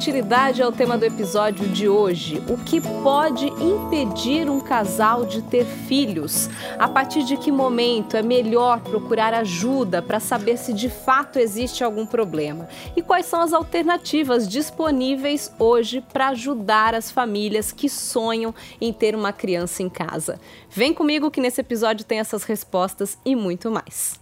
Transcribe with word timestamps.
Fertilidade 0.00 0.62
é 0.62 0.66
o 0.66 0.72
tema 0.72 0.96
do 0.96 1.04
episódio 1.04 1.68
de 1.68 1.86
hoje. 1.86 2.42
O 2.48 2.56
que 2.56 2.80
pode 2.80 3.48
impedir 3.48 4.48
um 4.48 4.58
casal 4.58 5.26
de 5.26 5.42
ter 5.42 5.66
filhos? 5.66 6.48
A 6.78 6.88
partir 6.88 7.22
de 7.22 7.36
que 7.36 7.52
momento 7.52 8.16
é 8.16 8.22
melhor 8.22 8.80
procurar 8.80 9.34
ajuda 9.34 10.00
para 10.00 10.18
saber 10.18 10.56
se 10.56 10.72
de 10.72 10.88
fato 10.88 11.38
existe 11.38 11.84
algum 11.84 12.06
problema? 12.06 12.66
E 12.96 13.02
quais 13.02 13.26
são 13.26 13.42
as 13.42 13.52
alternativas 13.52 14.48
disponíveis 14.48 15.52
hoje 15.58 16.02
para 16.10 16.28
ajudar 16.28 16.94
as 16.94 17.10
famílias 17.10 17.70
que 17.70 17.86
sonham 17.86 18.54
em 18.80 18.94
ter 18.94 19.14
uma 19.14 19.34
criança 19.34 19.82
em 19.82 19.90
casa? 19.90 20.40
Vem 20.70 20.94
comigo 20.94 21.30
que 21.30 21.42
nesse 21.42 21.60
episódio 21.60 22.06
tem 22.06 22.20
essas 22.20 22.44
respostas 22.44 23.18
e 23.22 23.36
muito 23.36 23.70
mais. 23.70 24.18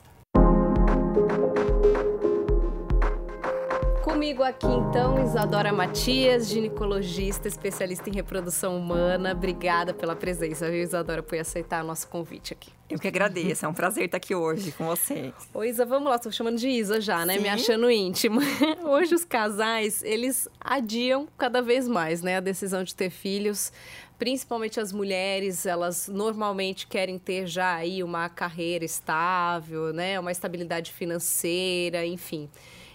Comigo 4.19 4.43
aqui 4.43 4.67
então, 4.67 5.25
Isadora 5.25 5.73
Matias, 5.73 6.49
ginecologista, 6.49 7.47
especialista 7.47 8.11
em 8.11 8.13
reprodução 8.13 8.77
humana. 8.77 9.31
Obrigada 9.31 9.95
pela 9.95 10.17
presença, 10.17 10.69
viu, 10.69 10.83
Isadora, 10.83 11.23
por 11.23 11.39
aceitar 11.39 11.85
o 11.85 11.87
nosso 11.87 12.09
convite 12.09 12.53
aqui. 12.53 12.73
Eu 12.91 12.99
que 12.99 13.07
agradeço, 13.07 13.65
é 13.65 13.69
um 13.69 13.73
prazer 13.73 14.07
estar 14.07 14.17
aqui 14.17 14.35
hoje 14.35 14.73
com 14.73 14.87
vocês. 14.87 15.33
Ô 15.55 15.63
Isa, 15.63 15.87
vamos 15.87 16.11
lá, 16.11 16.17
estou 16.17 16.33
chamando 16.33 16.59
de 16.59 16.69
Isa 16.69 17.01
já, 17.01 17.25
né? 17.25 17.35
Sim. 17.35 17.43
Me 17.43 17.49
achando 17.49 17.89
íntima. 17.89 18.43
Hoje 18.83 19.15
os 19.15 19.25
casais, 19.25 20.03
eles 20.03 20.49
adiam 20.61 21.29
cada 21.39 21.63
vez 21.63 21.87
mais, 21.87 22.21
né, 22.21 22.39
a 22.39 22.41
decisão 22.41 22.83
de 22.83 22.97
ter 22.97 23.11
filhos 23.11 23.73
principalmente 24.19 24.81
as 24.81 24.93
mulheres, 24.93 25.65
elas 25.65 26.09
normalmente 26.09 26.89
querem 26.89 27.21
ter 27.21 27.47
já 27.47 27.77
aí 27.77 28.03
uma 28.03 28.29
carreira 28.29 28.85
estável, 28.85 29.93
né, 29.93 30.19
uma 30.19 30.33
estabilidade 30.33 30.91
financeira, 30.91 32.05
enfim. 32.05 32.51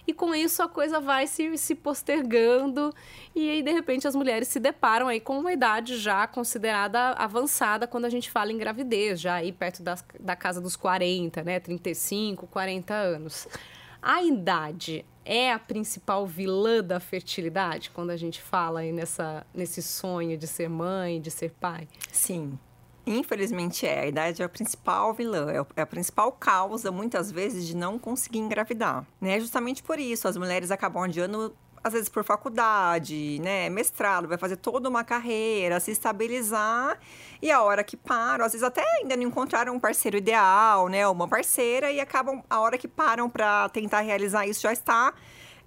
E 0.06 0.12
com 0.12 0.34
isso 0.34 0.62
a 0.62 0.68
coisa 0.68 1.00
vai 1.00 1.26
se, 1.26 1.56
se 1.56 1.74
postergando 1.74 2.94
e 3.34 3.48
aí 3.48 3.62
de 3.62 3.72
repente 3.72 4.06
as 4.06 4.14
mulheres 4.14 4.48
se 4.48 4.60
deparam 4.60 5.08
aí 5.08 5.20
com 5.20 5.38
uma 5.38 5.52
idade 5.52 5.96
já 5.98 6.26
considerada 6.26 7.12
avançada 7.12 7.86
quando 7.86 8.04
a 8.04 8.10
gente 8.10 8.30
fala 8.30 8.52
em 8.52 8.58
gravidez, 8.58 9.20
já 9.20 9.34
aí 9.34 9.52
perto 9.52 9.82
das, 9.82 10.04
da 10.20 10.36
casa 10.36 10.60
dos 10.60 10.76
40, 10.76 11.42
né, 11.42 11.58
35, 11.58 12.46
40 12.46 12.94
anos. 12.94 13.48
A 14.02 14.22
idade 14.22 15.04
é 15.24 15.50
a 15.50 15.58
principal 15.58 16.26
vilã 16.26 16.84
da 16.84 17.00
fertilidade 17.00 17.90
quando 17.90 18.10
a 18.10 18.16
gente 18.16 18.42
fala 18.42 18.80
aí 18.80 18.92
nessa, 18.92 19.46
nesse 19.54 19.82
sonho 19.82 20.36
de 20.36 20.46
ser 20.46 20.68
mãe, 20.68 21.20
de 21.20 21.30
ser 21.30 21.50
pai? 21.52 21.88
Sim. 22.12 22.58
Infelizmente 23.06 23.86
é. 23.86 24.00
A 24.00 24.06
idade 24.06 24.42
é 24.42 24.44
a 24.44 24.48
principal 24.48 25.12
vilã, 25.12 25.50
é, 25.50 25.66
é 25.76 25.82
a 25.82 25.86
principal 25.86 26.32
causa, 26.32 26.90
muitas 26.90 27.30
vezes, 27.30 27.66
de 27.66 27.76
não 27.76 27.98
conseguir 27.98 28.38
engravidar. 28.38 29.06
Né? 29.20 29.38
Justamente 29.40 29.82
por 29.82 29.98
isso, 29.98 30.26
as 30.26 30.36
mulheres 30.36 30.70
acabam 30.70 31.02
adiando 31.02 31.54
às 31.82 31.92
vezes 31.92 32.08
por 32.08 32.24
faculdade, 32.24 33.38
né, 33.42 33.68
mestrado, 33.68 34.26
vai 34.26 34.38
fazer 34.38 34.56
toda 34.56 34.88
uma 34.88 35.04
carreira, 35.04 35.78
se 35.78 35.90
estabilizar 35.90 36.98
e 37.42 37.50
a 37.50 37.62
hora 37.62 37.84
que 37.84 37.94
param, 37.94 38.42
às 38.42 38.52
vezes 38.52 38.66
até 38.66 38.82
ainda 38.98 39.14
não 39.14 39.24
encontraram 39.24 39.74
um 39.74 39.78
parceiro 39.78 40.16
ideal, 40.16 40.88
né, 40.88 41.06
uma 41.06 41.28
parceira 41.28 41.92
e 41.92 42.00
acabam 42.00 42.42
a 42.48 42.58
hora 42.58 42.78
que 42.78 42.88
param 42.88 43.28
para 43.28 43.68
tentar 43.68 44.00
realizar 44.00 44.46
isso 44.46 44.62
já 44.62 44.72
está 44.72 45.12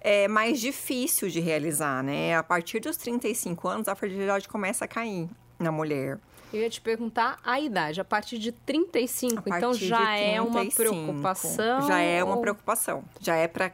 é, 0.00 0.26
mais 0.26 0.60
difícil 0.60 1.28
de 1.28 1.38
realizar, 1.40 2.02
né? 2.02 2.36
A 2.36 2.42
partir 2.42 2.80
dos 2.80 2.96
35 2.96 3.68
anos 3.68 3.88
a 3.88 3.94
fertilidade 3.94 4.48
começa 4.48 4.84
a 4.84 4.88
cair 4.88 5.28
na 5.58 5.72
mulher. 5.72 6.18
Eu 6.52 6.60
ia 6.60 6.70
te 6.70 6.80
perguntar 6.80 7.38
a 7.44 7.60
idade, 7.60 8.00
a 8.00 8.04
partir 8.04 8.38
de 8.38 8.52
35, 8.52 9.32
então 9.32 9.42
partir 9.42 9.58
então 9.58 9.74
já 9.74 9.96
35, 9.98 10.24
é 10.24 10.40
uma 10.40 10.66
preocupação? 10.70 11.86
Já 11.86 11.98
é 12.00 12.24
uma 12.24 12.40
preocupação. 12.40 13.04
Já 13.20 13.36
é 13.36 13.46
para, 13.46 13.72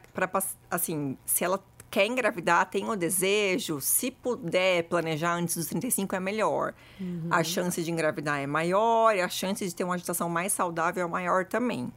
assim, 0.71 1.17
se 1.25 1.45
ela 1.45 1.63
quer 1.91 2.07
engravidar, 2.07 2.67
tem 2.67 2.89
o 2.89 2.97
desejo, 2.97 3.81
se 3.81 4.11
puder 4.11 4.83
planejar 4.85 5.35
antes 5.35 5.57
dos 5.57 5.67
35 5.67 6.17
é 6.17 6.21
melhor. 6.21 6.75
Uhum. 7.01 7.29
A 7.31 7.45
chance 7.45 7.81
de 7.81 7.91
engravidar 7.91 8.41
é 8.41 8.47
maior 8.47 9.15
e 9.15 9.21
a 9.21 9.29
chance 9.29 9.65
de 9.65 9.73
ter 9.73 9.85
uma 9.85 9.95
agitação 9.95 10.29
mais 10.29 10.53
saudável 10.53 11.07
é 11.07 11.09
maior 11.09 11.45
também 11.45 11.93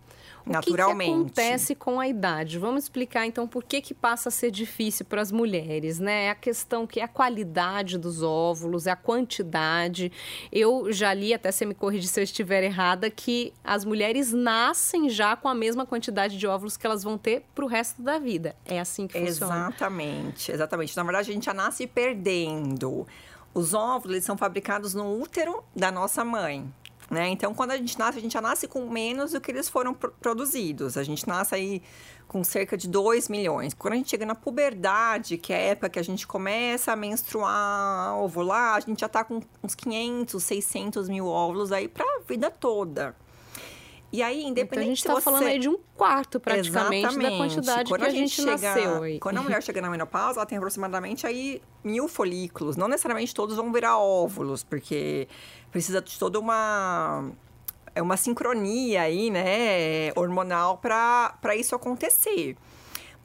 naturalmente. 0.48 1.10
O 1.10 1.26
que, 1.26 1.34
que, 1.34 1.42
acontece 1.42 1.76
com 1.76 2.00
a 2.00 2.08
idade? 2.08 2.58
Vamos 2.58 2.84
explicar 2.84 3.26
então 3.26 3.48
por 3.48 3.64
que, 3.64 3.82
que 3.82 3.94
passa 3.94 4.30
a 4.30 4.32
ser 4.32 4.52
difícil 4.52 5.06
para 5.06 5.22
as 5.22 5.32
mulheres, 5.32 6.00
né? 6.00 6.26
É 6.26 6.30
a 6.30 6.36
questão 6.36 6.88
que 6.88 7.00
é 7.00 7.04
a 7.04 7.08
qualidade 7.08 7.98
dos 7.98 8.24
óvulos, 8.24 8.88
é 8.88 8.92
a 8.92 8.96
quantidade. 8.96 10.12
Eu 10.52 10.92
já 10.92 11.14
li, 11.14 11.34
até 11.34 11.52
você 11.52 11.66
me 11.66 11.74
corrigir 11.74 12.10
se 12.10 12.20
eu 12.20 12.24
estiver 12.24 12.64
errada, 12.64 13.10
que 13.10 13.54
as 13.64 13.86
mulheres 13.86 14.32
nascem 14.32 15.10
já 15.10 15.36
com 15.36 15.48
a 15.48 15.56
mesma 15.56 15.86
quantidade 15.86 16.38
de 16.38 16.48
óvulos 16.48 16.78
que 16.78 16.86
elas 16.86 17.04
vão 17.04 17.18
ter 17.18 17.44
para 17.54 17.66
o 17.66 17.68
resto 17.68 18.02
da 18.02 18.18
vida. 18.18 18.56
É 18.66 18.80
assim 18.80 19.08
que 19.08 19.20
funciona. 19.20 19.68
Exatamente, 19.68 20.52
exatamente. 20.52 20.96
Na 20.96 21.04
verdade, 21.04 21.32
a 21.32 21.34
gente 21.34 21.46
já 21.46 21.54
nasce 21.54 21.86
perdendo. 21.88 23.06
Os 23.54 23.74
óvulos 23.74 24.16
eles 24.16 24.26
são 24.26 24.38
fabricados 24.38 24.94
no 24.94 25.20
útero 25.20 25.64
da 25.76 25.92
nossa 25.92 26.24
mãe. 26.24 26.72
Né? 27.10 27.30
Então, 27.30 27.54
quando 27.54 27.72
a 27.72 27.78
gente 27.78 27.98
nasce, 27.98 28.20
a 28.20 28.22
gente 28.22 28.34
já 28.34 28.42
nasce 28.42 28.68
com 28.68 28.90
menos 28.90 29.32
do 29.32 29.40
que 29.40 29.50
eles 29.50 29.70
foram 29.70 29.94
produzidos. 29.94 30.98
A 30.98 31.04
gente 31.04 31.26
nasce 31.28 31.56
aí 31.56 31.82
com 32.28 32.44
cerca 32.44 32.76
de 32.76 32.88
2 32.88 33.30
milhões. 33.30 33.74
Quando 33.74 33.94
a 33.94 33.98
gente 33.98 34.10
chega 34.10 34.26
na 34.26 34.36
puberdade, 34.36 35.38
que 35.38 35.54
é 35.54 35.56
a 35.56 35.60
época 35.60 35.90
que 35.90 36.00
a 36.00 36.04
gente 36.04 36.28
começa 36.28 36.92
a 36.92 36.96
menstruar, 36.96 38.18
ovular, 38.20 38.76
a 38.76 38.80
gente 38.82 39.00
já 39.00 39.06
está 39.06 39.24
com 39.24 39.42
uns 39.64 39.74
500, 39.74 40.44
600 40.44 41.08
mil 41.08 41.28
óvulos 41.28 41.72
aí 41.72 41.88
para 41.88 42.04
a 42.04 42.20
vida 42.28 42.52
toda. 42.52 43.16
E 44.12 44.24
aí, 44.24 44.44
independente 44.44 44.72
então, 44.72 44.82
a 44.82 44.86
gente 44.86 44.98
está 45.00 45.14
você... 45.14 45.22
falando 45.22 45.44
aí 45.44 45.60
de 45.60 45.68
um 45.68 45.78
quarto, 45.96 46.40
praticamente, 46.40 47.08
Exatamente. 47.08 47.30
da 47.30 47.38
quantidade 47.38 47.90
quando 47.90 48.02
que 48.02 48.08
a 48.08 48.12
gente, 48.12 48.36
chega, 48.36 48.52
nasceu. 48.52 49.20
Quando 49.20 49.38
a 49.38 49.42
mulher 49.42 49.62
chega 49.62 49.82
na 49.82 49.90
menopausa, 49.90 50.40
ela 50.40 50.46
tem 50.46 50.58
aproximadamente 50.58 51.28
aí 51.28 51.62
mil 51.84 52.08
folículos. 52.08 52.78
Não 52.78 52.88
necessariamente 52.88 53.36
todos 53.36 53.58
vão 53.58 53.72
virar 53.72 53.98
óvulos, 53.98 54.64
porque 54.64 55.28
precisa 55.72 56.02
de 56.02 56.18
toda 56.18 56.40
uma 56.40 57.32
é 57.94 58.02
uma 58.02 58.16
sincronia 58.16 59.02
aí, 59.02 59.32
né, 59.32 60.12
hormonal 60.16 60.78
para 60.78 61.56
isso 61.56 61.76
acontecer. 61.76 62.56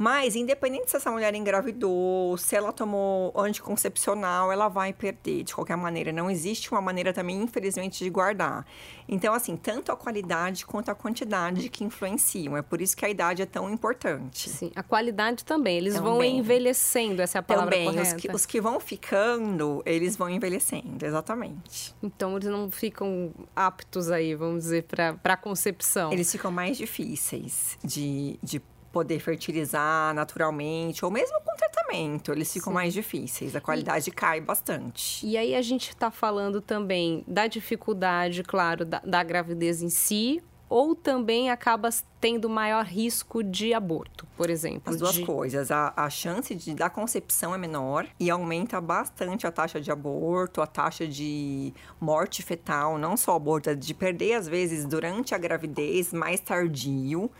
Mas, 0.03 0.35
independente 0.35 0.91
se 0.91 0.97
essa 0.97 1.13
mulher 1.13 1.33
engravidou, 1.33 2.37
se 2.37 2.57
ela 2.57 2.73
tomou 2.73 3.33
anticoncepcional, 3.37 4.51
ela 4.51 4.67
vai 4.67 4.93
perder 4.93 5.45
de 5.45 5.55
qualquer 5.55 5.77
maneira. 5.77 6.11
Não 6.11 6.29
existe 6.29 6.73
uma 6.73 6.81
maneira 6.81 7.13
também, 7.13 7.41
infelizmente, 7.41 8.03
de 8.03 8.11
guardar. 8.11 8.67
Então, 9.09 9.33
assim, 9.33 9.57
tanto 9.57 9.93
a 9.93 9.97
qualidade 9.97 10.67
quanto 10.67 10.91
a 10.91 10.95
quantidade 10.97 11.69
que 11.69 11.85
influenciam. 11.85 12.57
É 12.57 12.63
por 12.63 12.81
isso 12.81 12.97
que 12.97 13.05
a 13.05 13.09
idade 13.09 13.43
é 13.43 13.47
tão 13.47 13.71
importante. 13.71 14.51
Sim, 14.51 14.73
a 14.75 14.83
qualidade 14.83 15.45
também. 15.45 15.77
Eles 15.77 15.95
também. 15.95 16.11
vão 16.11 16.25
envelhecendo, 16.25 17.23
essa 17.23 17.39
é 17.39 17.41
a 17.41 17.43
palavra 17.45 17.71
também. 17.71 17.87
correta. 17.87 18.17
Os 18.17 18.21
que, 18.21 18.33
os 18.33 18.45
que 18.45 18.61
vão 18.61 18.81
ficando, 18.81 19.85
eles 19.87 20.17
vão 20.17 20.29
envelhecendo, 20.29 21.07
exatamente. 21.07 21.95
Então, 22.03 22.37
eles 22.37 22.49
não 22.49 22.69
ficam 22.73 23.33
aptos 23.55 24.11
aí, 24.11 24.35
vamos 24.35 24.65
dizer, 24.65 24.83
para 24.83 25.17
a 25.23 25.37
concepção. 25.37 26.13
Eles 26.13 26.33
ficam 26.33 26.51
mais 26.51 26.77
difíceis 26.77 27.79
de, 27.85 28.37
de 28.43 28.61
poder 28.93 29.19
fertilizar 29.19 30.15
naturalmente, 30.15 31.05
ou 31.05 31.11
mesmo 31.11 31.41
com 31.41 31.57
tratamento, 31.57 32.31
eles 32.31 32.53
ficam 32.53 32.71
Sim. 32.73 32.75
mais 32.75 32.93
difíceis, 32.93 33.57
a 33.57 33.61
qualidade 33.61 34.11
e, 34.11 34.13
cai 34.13 34.41
bastante. 34.41 35.27
E 35.27 35.37
aí 35.37 35.55
a 35.55 35.63
gente 35.63 35.89
está 35.89 36.11
falando 36.11 36.61
também 36.61 37.25
da 37.27 37.47
dificuldade, 37.47 38.43
claro, 38.43 38.85
da, 38.85 39.01
da 39.01 39.23
gravidez 39.23 39.83
em 39.83 39.89
si, 39.89 40.43
ou 40.69 40.95
também 40.95 41.51
acaba 41.51 41.91
tendo 42.19 42.49
maior 42.49 42.87
risco 42.87 43.43
de 43.43 43.75
aborto, 43.75 44.27
por 44.39 44.49
exemplo? 44.49 44.91
As 44.91 44.97
duas 44.97 45.17
de... 45.17 45.27
coisas. 45.27 45.71
A, 45.71 45.93
a 45.95 46.09
chance 46.09 46.55
de, 46.55 46.75
da 46.75 46.89
concepção 46.89 47.55
é 47.55 47.59
menor 47.59 48.07
e 48.19 48.31
aumenta 48.31 48.81
bastante 48.81 49.47
a 49.47 49.53
taxa 49.53 49.79
de 49.79 49.91
aborto, 49.91 50.63
a 50.63 50.67
taxa 50.67 51.07
de 51.07 51.75
morte 52.01 52.43
fetal, 52.43 52.97
não 52.97 53.19
só 53.19 53.37
aborto, 53.37 53.77
de 53.77 53.93
perder, 53.93 54.33
às 54.33 54.49
vezes, 54.49 54.87
durante 54.87 55.35
a 55.35 55.39
gravidez, 55.39 56.11
mais 56.11 56.41
tardio 56.41 57.31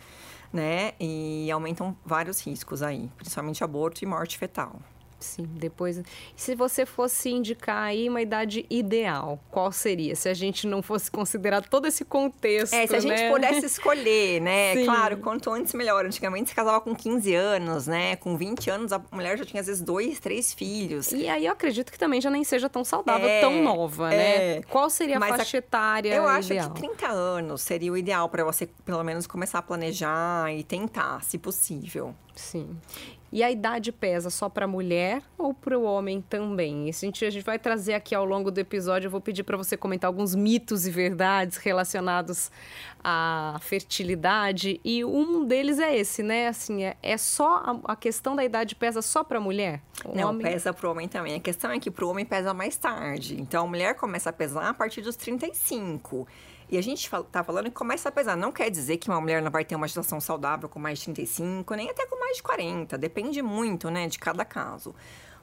né? 0.53 0.93
E 0.99 1.49
aumentam 1.51 1.97
vários 2.05 2.39
riscos 2.45 2.83
aí, 2.83 3.09
principalmente 3.17 3.63
aborto 3.63 4.03
e 4.03 4.07
morte 4.07 4.37
fetal. 4.37 4.79
Sim, 5.23 5.47
depois. 5.53 6.01
Se 6.35 6.53
você 6.53 6.85
fosse 6.85 7.29
indicar 7.29 7.83
aí 7.83 8.09
uma 8.09 8.21
idade 8.21 8.65
ideal, 8.69 9.39
qual 9.49 9.71
seria? 9.71 10.15
Se 10.15 10.27
a 10.27 10.33
gente 10.33 10.67
não 10.67 10.81
fosse 10.81 11.09
considerar 11.09 11.61
todo 11.61 11.87
esse 11.87 12.03
contexto. 12.03 12.73
É, 12.73 12.85
se 12.85 12.95
a 12.95 13.01
né? 13.01 13.17
gente 13.17 13.31
pudesse 13.31 13.65
escolher, 13.65 14.41
né? 14.43 14.75
Sim. 14.75 14.85
Claro, 14.85 15.17
quanto 15.17 15.49
antes 15.49 15.73
melhor. 15.73 16.05
Antigamente 16.05 16.49
se 16.49 16.55
casava 16.55 16.81
com 16.81 16.93
15 16.93 17.33
anos, 17.33 17.87
né? 17.87 18.17
Com 18.17 18.35
20 18.35 18.69
anos 18.69 18.91
a 18.91 19.01
mulher 19.11 19.37
já 19.37 19.45
tinha 19.45 19.61
às 19.61 19.67
vezes 19.67 19.81
dois, 19.81 20.19
três 20.19 20.53
filhos. 20.53 21.11
E 21.13 21.27
aí 21.29 21.45
eu 21.45 21.53
acredito 21.53 21.91
que 21.91 21.97
também 21.97 22.19
já 22.19 22.29
nem 22.29 22.43
seja 22.43 22.67
tão 22.67 22.83
saudável, 22.83 23.27
é, 23.27 23.39
tão 23.39 23.63
nova, 23.63 24.13
é. 24.13 24.55
né? 24.57 24.61
Qual 24.63 24.89
seria 24.89 25.15
a 25.15 25.19
Mas 25.19 25.37
faixa 25.37 25.57
a, 25.57 25.59
etária? 25.59 26.13
Eu 26.13 26.27
acho 26.27 26.51
ideal? 26.51 26.71
que 26.71 26.81
30 26.81 27.07
anos 27.07 27.61
seria 27.61 27.91
o 27.91 27.97
ideal 27.97 28.27
para 28.27 28.43
você 28.43 28.67
pelo 28.85 29.03
menos 29.03 29.25
começar 29.25 29.59
a 29.59 29.61
planejar 29.61 30.53
e 30.53 30.63
tentar, 30.63 31.23
se 31.23 31.37
possível. 31.37 32.13
Sim. 32.35 32.77
E 33.33 33.41
a 33.41 33.49
idade 33.49 33.91
pesa 33.91 34.29
só 34.29 34.47
para 34.47 34.65
a 34.65 34.67
mulher 34.67 35.23
ou 35.39 35.55
para 35.55 35.75
o 35.77 35.81
homem 35.81 36.21
também? 36.21 36.87
Esse 36.87 37.03
a 37.03 37.07
gente, 37.07 37.25
a 37.25 37.29
gente 37.31 37.43
vai 37.43 37.57
trazer 37.57 37.95
aqui 37.95 38.13
ao 38.13 38.23
longo 38.23 38.51
do 38.51 38.59
episódio. 38.59 39.07
Eu 39.07 39.11
vou 39.11 39.19
pedir 39.19 39.41
para 39.41 39.57
você 39.57 39.75
comentar 39.75 40.07
alguns 40.07 40.35
mitos 40.35 40.85
e 40.85 40.91
verdades 40.91 41.57
relacionados 41.57 42.51
à 43.03 43.57
fertilidade. 43.59 44.79
E 44.85 45.03
um 45.03 45.45
deles 45.45 45.79
é 45.79 45.97
esse, 45.97 46.21
né? 46.21 46.47
Assim, 46.47 46.83
é, 46.83 46.95
é 47.01 47.17
só 47.17 47.55
a, 47.65 47.93
a 47.93 47.95
questão 47.95 48.35
da 48.35 48.45
idade 48.45 48.75
pesa 48.75 49.01
só 49.01 49.23
para 49.23 49.39
a 49.39 49.41
mulher? 49.41 49.81
O 50.05 50.15
Não, 50.15 50.29
homem... 50.29 50.45
pesa 50.45 50.71
para 50.71 50.87
o 50.87 50.91
homem 50.91 51.07
também. 51.07 51.33
A 51.33 51.39
questão 51.39 51.71
é 51.71 51.79
que 51.79 51.89
para 51.89 52.05
o 52.05 52.09
homem 52.09 52.27
pesa 52.27 52.53
mais 52.53 52.77
tarde. 52.77 53.41
Então 53.41 53.65
a 53.65 53.67
mulher 53.67 53.95
começa 53.95 54.29
a 54.29 54.33
pesar 54.33 54.69
a 54.69 54.73
partir 54.75 55.01
dos 55.01 55.15
35. 55.15 56.27
E 56.69 56.77
a 56.77 56.81
gente 56.81 57.09
tá 57.31 57.43
falando 57.43 57.65
que 57.65 57.71
começa 57.71 58.09
a 58.09 58.11
pesar. 58.11 58.35
Não 58.35 58.51
quer 58.51 58.69
dizer 58.69 58.97
que 58.97 59.09
uma 59.09 59.19
mulher 59.19 59.41
não 59.41 59.51
vai 59.51 59.63
ter 59.65 59.75
uma 59.75 59.87
gestação 59.87 60.19
saudável 60.19 60.67
com 60.69 60.79
mais 60.79 60.99
de 60.99 61.05
35, 61.05 61.75
nem 61.75 61.89
até 61.89 62.05
com 62.05 62.19
mais 62.19 62.37
de 62.37 62.43
40. 62.43 62.97
Depende 62.97 63.41
muito, 63.41 63.89
né, 63.89 64.07
de 64.07 64.19
cada 64.19 64.43
caso. 64.45 64.95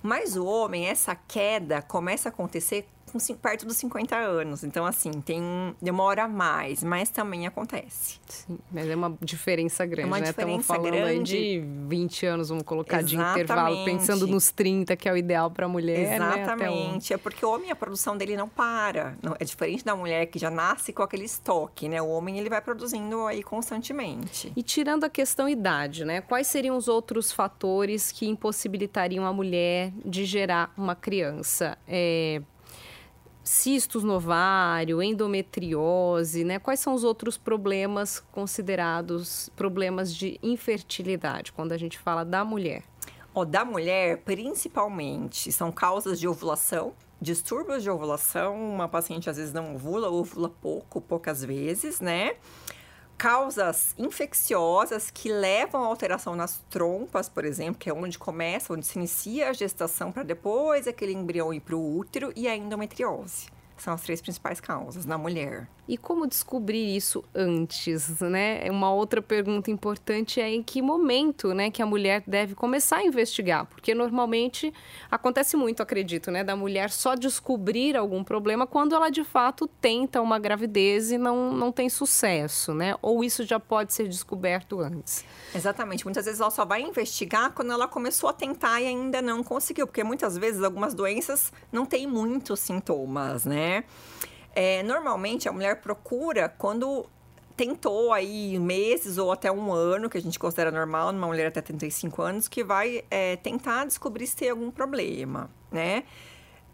Mas 0.02 0.36
o 0.36 0.46
homem, 0.46 0.86
essa 0.86 1.14
queda 1.14 1.82
começa 1.82 2.28
a 2.28 2.30
acontecer 2.30 2.88
com, 3.10 3.18
perto 3.34 3.66
dos 3.66 3.76
50 3.76 4.16
anos. 4.16 4.64
Então, 4.64 4.84
assim, 4.86 5.10
tem 5.10 5.42
demora 5.80 6.26
mais, 6.26 6.82
mas 6.82 7.10
também 7.10 7.46
acontece. 7.46 8.18
Sim, 8.28 8.58
mas 8.70 8.88
é 8.88 8.96
uma 8.96 9.16
diferença 9.20 9.84
grande, 9.84 10.02
é 10.02 10.06
uma 10.06 10.18
né? 10.18 10.26
Diferença 10.26 10.60
Estamos 10.60 10.66
falando 10.66 10.92
grande. 10.92 11.36
aí 11.36 11.60
de 11.60 11.64
20 11.88 12.26
anos, 12.26 12.48
vamos 12.48 12.64
colocar 12.64 13.00
Exatamente. 13.00 13.34
de 13.34 13.42
intervalo, 13.42 13.84
pensando 13.84 14.26
nos 14.26 14.50
30, 14.50 14.96
que 14.96 15.08
é 15.08 15.12
o 15.12 15.16
ideal 15.16 15.50
para 15.50 15.66
a 15.66 15.68
mulher. 15.68 16.08
Né? 16.08 16.16
Exatamente. 16.16 17.10
Né? 17.10 17.14
É 17.14 17.18
porque 17.18 17.44
o 17.44 17.50
homem, 17.50 17.70
a 17.70 17.76
produção 17.76 18.16
dele 18.16 18.36
não 18.36 18.48
para. 18.48 19.16
Não, 19.22 19.36
é 19.38 19.44
diferente 19.44 19.84
da 19.84 19.94
mulher 19.94 20.26
que 20.26 20.38
já 20.38 20.50
nasce 20.50 20.92
com 20.92 21.02
aquele 21.02 21.24
estoque, 21.24 21.88
né? 21.88 22.00
O 22.00 22.08
homem, 22.08 22.38
ele 22.38 22.48
vai 22.48 22.60
produzindo 22.60 23.26
aí 23.26 23.42
constantemente. 23.42 24.52
E 24.56 24.62
tirando 24.62 25.04
a 25.04 25.10
questão 25.10 25.48
idade, 25.48 26.04
né? 26.04 26.20
Quais 26.20 26.46
seriam 26.46 26.76
os 26.76 26.88
outros 26.88 27.32
fatores 27.32 28.12
que 28.12 28.26
impossibilitariam 28.26 29.24
a 29.26 29.32
mulher 29.32 29.92
de 30.04 30.24
gerar 30.24 30.72
uma 30.76 30.94
criança? 30.94 31.76
É, 31.86 32.42
cistos 33.50 34.04
no 34.04 34.14
ovário, 34.14 35.02
endometriose, 35.02 36.44
né? 36.44 36.60
Quais 36.60 36.78
são 36.78 36.94
os 36.94 37.02
outros 37.02 37.36
problemas 37.36 38.20
considerados 38.30 39.50
problemas 39.56 40.14
de 40.14 40.38
infertilidade 40.40 41.50
quando 41.50 41.72
a 41.72 41.76
gente 41.76 41.98
fala 41.98 42.24
da 42.24 42.44
mulher? 42.44 42.84
Oh, 43.34 43.44
da 43.44 43.64
mulher, 43.64 44.18
principalmente, 44.18 45.50
são 45.50 45.72
causas 45.72 46.20
de 46.20 46.28
ovulação, 46.28 46.94
distúrbios 47.20 47.82
de 47.82 47.90
ovulação. 47.90 48.54
Uma 48.56 48.88
paciente 48.88 49.28
às 49.28 49.36
vezes 49.36 49.52
não 49.52 49.74
ovula, 49.74 50.08
ovula 50.08 50.48
pouco, 50.48 51.00
poucas 51.00 51.44
vezes, 51.44 52.00
né? 52.00 52.36
Causas 53.20 53.94
infecciosas 53.98 55.10
que 55.10 55.30
levam 55.30 55.84
a 55.84 55.86
alteração 55.86 56.34
nas 56.34 56.58
trompas, 56.70 57.28
por 57.28 57.44
exemplo, 57.44 57.78
que 57.78 57.90
é 57.90 57.92
onde 57.92 58.18
começa, 58.18 58.72
onde 58.72 58.86
se 58.86 58.98
inicia 58.98 59.50
a 59.50 59.52
gestação 59.52 60.10
para 60.10 60.22
depois 60.22 60.88
aquele 60.88 61.12
embrião 61.12 61.52
ir 61.52 61.60
para 61.60 61.76
o 61.76 61.98
útero 61.98 62.32
e 62.34 62.48
a 62.48 62.56
endometriose. 62.56 63.48
São 63.76 63.92
as 63.92 64.00
três 64.00 64.22
principais 64.22 64.58
causas 64.58 65.04
na 65.04 65.18
mulher. 65.18 65.68
E 65.90 65.96
como 65.96 66.24
descobrir 66.24 66.94
isso 66.94 67.24
antes, 67.34 68.20
né? 68.20 68.70
Uma 68.70 68.92
outra 68.92 69.20
pergunta 69.20 69.72
importante 69.72 70.40
é 70.40 70.48
em 70.48 70.62
que 70.62 70.80
momento, 70.80 71.52
né, 71.52 71.68
que 71.68 71.82
a 71.82 71.86
mulher 71.86 72.22
deve 72.24 72.54
começar 72.54 72.98
a 72.98 73.04
investigar, 73.04 73.66
porque 73.66 73.92
normalmente 73.92 74.72
acontece 75.10 75.56
muito, 75.56 75.82
acredito, 75.82 76.30
né, 76.30 76.44
da 76.44 76.54
mulher 76.54 76.90
só 76.90 77.16
descobrir 77.16 77.96
algum 77.96 78.22
problema 78.22 78.68
quando 78.68 78.94
ela 78.94 79.10
de 79.10 79.24
fato 79.24 79.66
tenta 79.66 80.20
uma 80.20 80.38
gravidez 80.38 81.10
e 81.10 81.18
não, 81.18 81.52
não 81.52 81.72
tem 81.72 81.88
sucesso, 81.88 82.72
né? 82.72 82.94
Ou 83.02 83.24
isso 83.24 83.42
já 83.42 83.58
pode 83.58 83.92
ser 83.92 84.06
descoberto 84.06 84.78
antes. 84.78 85.24
Exatamente. 85.52 86.04
Muitas 86.04 86.24
vezes 86.24 86.40
ela 86.40 86.52
só 86.52 86.64
vai 86.64 86.82
investigar 86.82 87.50
quando 87.50 87.72
ela 87.72 87.88
começou 87.88 88.30
a 88.30 88.32
tentar 88.32 88.80
e 88.80 88.86
ainda 88.86 89.20
não 89.20 89.42
conseguiu, 89.42 89.88
porque 89.88 90.04
muitas 90.04 90.38
vezes 90.38 90.62
algumas 90.62 90.94
doenças 90.94 91.52
não 91.72 91.84
têm 91.84 92.06
muitos 92.06 92.60
sintomas, 92.60 93.44
né? 93.44 93.82
É, 94.54 94.82
normalmente 94.82 95.48
a 95.48 95.52
mulher 95.52 95.80
procura 95.80 96.48
quando 96.48 97.06
tentou 97.56 98.12
aí 98.12 98.58
meses 98.58 99.18
ou 99.18 99.30
até 99.30 99.52
um 99.52 99.70
ano, 99.72 100.08
que 100.08 100.16
a 100.16 100.22
gente 100.22 100.38
considera 100.38 100.70
normal 100.70 101.12
numa 101.12 101.26
mulher 101.26 101.48
até 101.48 101.60
35 101.60 102.22
anos, 102.22 102.48
que 102.48 102.64
vai 102.64 103.04
é, 103.10 103.36
tentar 103.36 103.84
descobrir 103.84 104.26
se 104.26 104.36
tem 104.36 104.50
algum 104.50 104.70
problema, 104.70 105.50
né? 105.70 106.04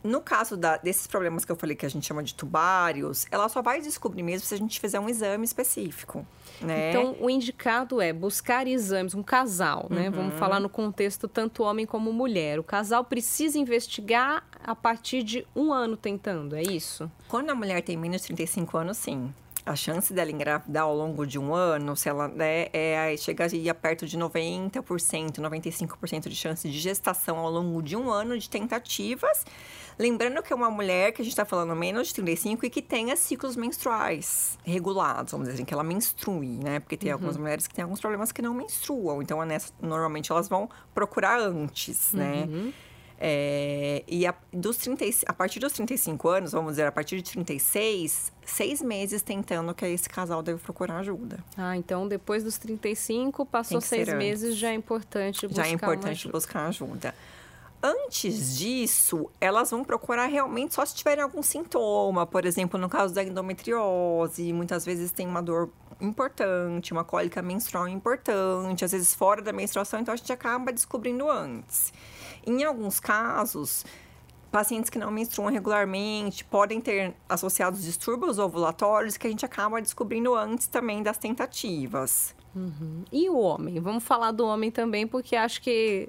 No 0.07 0.21
caso 0.21 0.57
da, 0.57 0.77
desses 0.77 1.07
problemas 1.07 1.45
que 1.45 1.53
eu 1.53 1.57
falei 1.57 1.77
que 1.77 1.85
a 1.85 1.89
gente 1.89 2.07
chama 2.07 2.23
de 2.23 2.35
tubários, 2.35 3.27
ela 3.31 3.49
só 3.49 3.61
vai 3.61 3.81
descobrir 3.81 4.23
mesmo 4.23 4.47
se 4.47 4.55
a 4.55 4.59
gente 4.59 4.81
fizer 4.81 5.01
um 5.01 5.09
exame 5.09 5.45
específico. 5.45 6.27
Né? 6.61 6.91
Então, 6.91 7.17
o 7.21 7.29
indicado 7.29 8.01
é 8.01 8.13
buscar 8.13 8.67
exames, 8.67 9.15
um 9.15 9.23
casal, 9.23 9.89
né? 9.91 10.09
Uhum. 10.09 10.15
Vamos 10.15 10.35
falar 10.37 10.61
no 10.61 10.69
contexto 10.69 11.29
tanto 11.29 11.63
homem 11.63 11.85
como 11.85 12.13
mulher. 12.13 12.59
O 12.59 12.65
casal 12.65 13.05
precisa 13.05 13.59
investigar 13.59 14.45
a 14.65 14.75
partir 14.75 15.23
de 15.23 15.47
um 15.55 15.73
ano 15.73 15.97
tentando, 15.97 16.57
é 16.57 16.63
isso? 16.63 17.11
Quando 17.29 17.51
a 17.51 17.55
mulher 17.55 17.83
tem 17.83 17.97
menos 17.97 18.23
de 18.23 18.29
35 18.29 18.79
anos, 18.79 18.97
sim 18.97 19.33
a 19.67 19.75
chance 19.75 20.15
dela 20.15 20.31
engravidar 20.31 20.85
ao 20.85 20.95
longo 20.95 21.27
de 21.27 21.39
um 21.39 21.53
ano, 21.53 21.97
se 21.97 22.09
ela 22.09 22.29
né, 22.29 22.69
é, 22.73 23.17
chegaria 23.19 23.75
perto 23.75 24.07
de 24.07 24.17
90%, 24.17 24.81
95% 25.41 26.29
de 26.29 26.37
chance 26.37 26.71
de 26.71 26.79
gestação 26.79 27.39
ao 27.39 27.51
longo 27.51 27.83
de 27.83 27.97
um 27.97 28.09
ano 28.09 28.39
de 28.39 28.49
tentativas. 28.49 29.45
Lembrando 29.99 30.43
que 30.43 30.53
é 30.53 30.57
uma 30.57 30.71
mulher 30.71 31.11
que 31.13 31.21
a 31.21 31.25
gente 31.25 31.33
está 31.33 31.45
falando 31.45 31.75
menos 31.75 32.09
de 32.09 32.15
35 32.15 32.67
e 32.67 32.71
que 32.71 32.81
tenha 32.83 33.17
ciclos 33.17 33.57
menstruais 33.57 34.57
regulados, 34.63 35.33
vamos 35.33 35.47
dizer 35.49 35.57
assim, 35.57 35.65
que 35.65 35.75
ela 35.75 35.83
menstrue, 35.83 36.59
né? 36.59 36.79
Porque 36.79 36.97
tem 36.97 37.09
uhum. 37.09 37.15
algumas 37.15 37.37
mulheres 37.37 37.67
que 37.67 37.75
têm 37.75 37.83
alguns 37.83 37.99
problemas 37.99 38.31
que 38.31 38.43
não 38.43 38.55
menstruam. 38.55 39.21
Então, 39.21 39.43
nessa, 39.45 39.73
normalmente 39.81 40.31
elas 40.31 40.49
vão 40.49 40.69
procurar 40.95 41.41
antes, 41.41 42.13
né? 42.13 42.47
Uhum. 42.47 42.73
É, 43.19 44.05
e 44.07 44.27
a, 44.27 44.35
dos 44.53 44.77
30, 44.77 45.05
a 45.27 45.33
partir 45.33 45.59
dos 45.59 45.73
35 45.73 46.29
anos, 46.29 46.53
vamos 46.53 46.73
dizer, 46.73 46.87
a 46.87 46.93
partir 46.93 47.17
de 47.17 47.33
36, 47.33 48.33
seis 48.45 48.83
meses 48.83 49.23
tentando 49.23 49.75
que 49.75 49.87
esse 49.87 50.09
casal 50.09 50.43
deve 50.43 50.61
procurar 50.61 50.99
ajuda. 50.99 51.39
Ah, 51.57 51.77
então 51.77 52.07
depois 52.07 52.45
dos 52.45 52.59
35, 52.59 53.47
passou 53.47 53.81
seis 53.81 54.13
meses, 54.13 54.57
já 54.57 54.71
é 54.71 54.75
importante 54.75 55.47
buscar 55.47 55.63
Já 55.63 55.69
é 55.69 55.73
importante 55.73 56.11
ajuda. 56.11 56.33
buscar 56.33 56.67
ajuda. 56.67 57.15
Antes 57.83 58.59
disso, 58.59 59.31
elas 59.41 59.71
vão 59.71 59.85
procurar 59.85 60.27
realmente 60.27 60.75
só 60.75 60.85
se 60.85 60.95
tiverem 60.95 61.23
algum 61.23 61.43
sintoma. 61.43 62.27
Por 62.27 62.45
exemplo, 62.45 62.81
no 62.81 62.89
caso 62.89 63.15
da 63.15 63.23
endometriose, 63.23 64.53
muitas 64.53 64.85
vezes 64.85 65.13
tem 65.13 65.27
uma 65.27 65.43
dor 65.43 65.71
importante, 66.01 66.93
uma 66.93 67.05
cólica 67.05 67.41
menstrual 67.41 67.89
importante, 67.89 68.85
às 68.85 68.93
vezes 68.93 69.15
fora 69.15 69.41
da 69.41 69.53
menstruação, 69.53 70.01
então 70.01 70.13
a 70.13 70.17
gente 70.17 70.33
acaba 70.33 70.73
descobrindo 70.73 71.31
antes. 71.31 71.93
Em 72.47 72.63
alguns 72.65 73.01
casos, 73.01 73.85
pacientes 74.51 74.89
que 74.89 74.99
não 74.99 75.11
menstruam 75.11 75.51
regularmente 75.51 76.45
podem 76.45 76.81
ter 76.81 77.15
associados 77.29 77.83
distúrbios 77.83 78.39
ovulatórios 78.39 79.17
que 79.17 79.27
a 79.27 79.31
gente 79.31 79.45
acaba 79.45 79.83
descobrindo 79.83 80.35
antes 80.35 80.67
também 80.67 81.03
das 81.03 81.19
tentativas. 81.19 82.35
Uhum. 82.55 83.05
E 83.13 83.29
o 83.29 83.39
homem? 83.39 83.79
Vamos 83.81 84.03
falar 84.05 84.33
do 84.33 84.47
homem 84.47 84.71
também, 84.71 85.07
porque 85.07 85.37
acho 85.37 85.61
que 85.61 86.09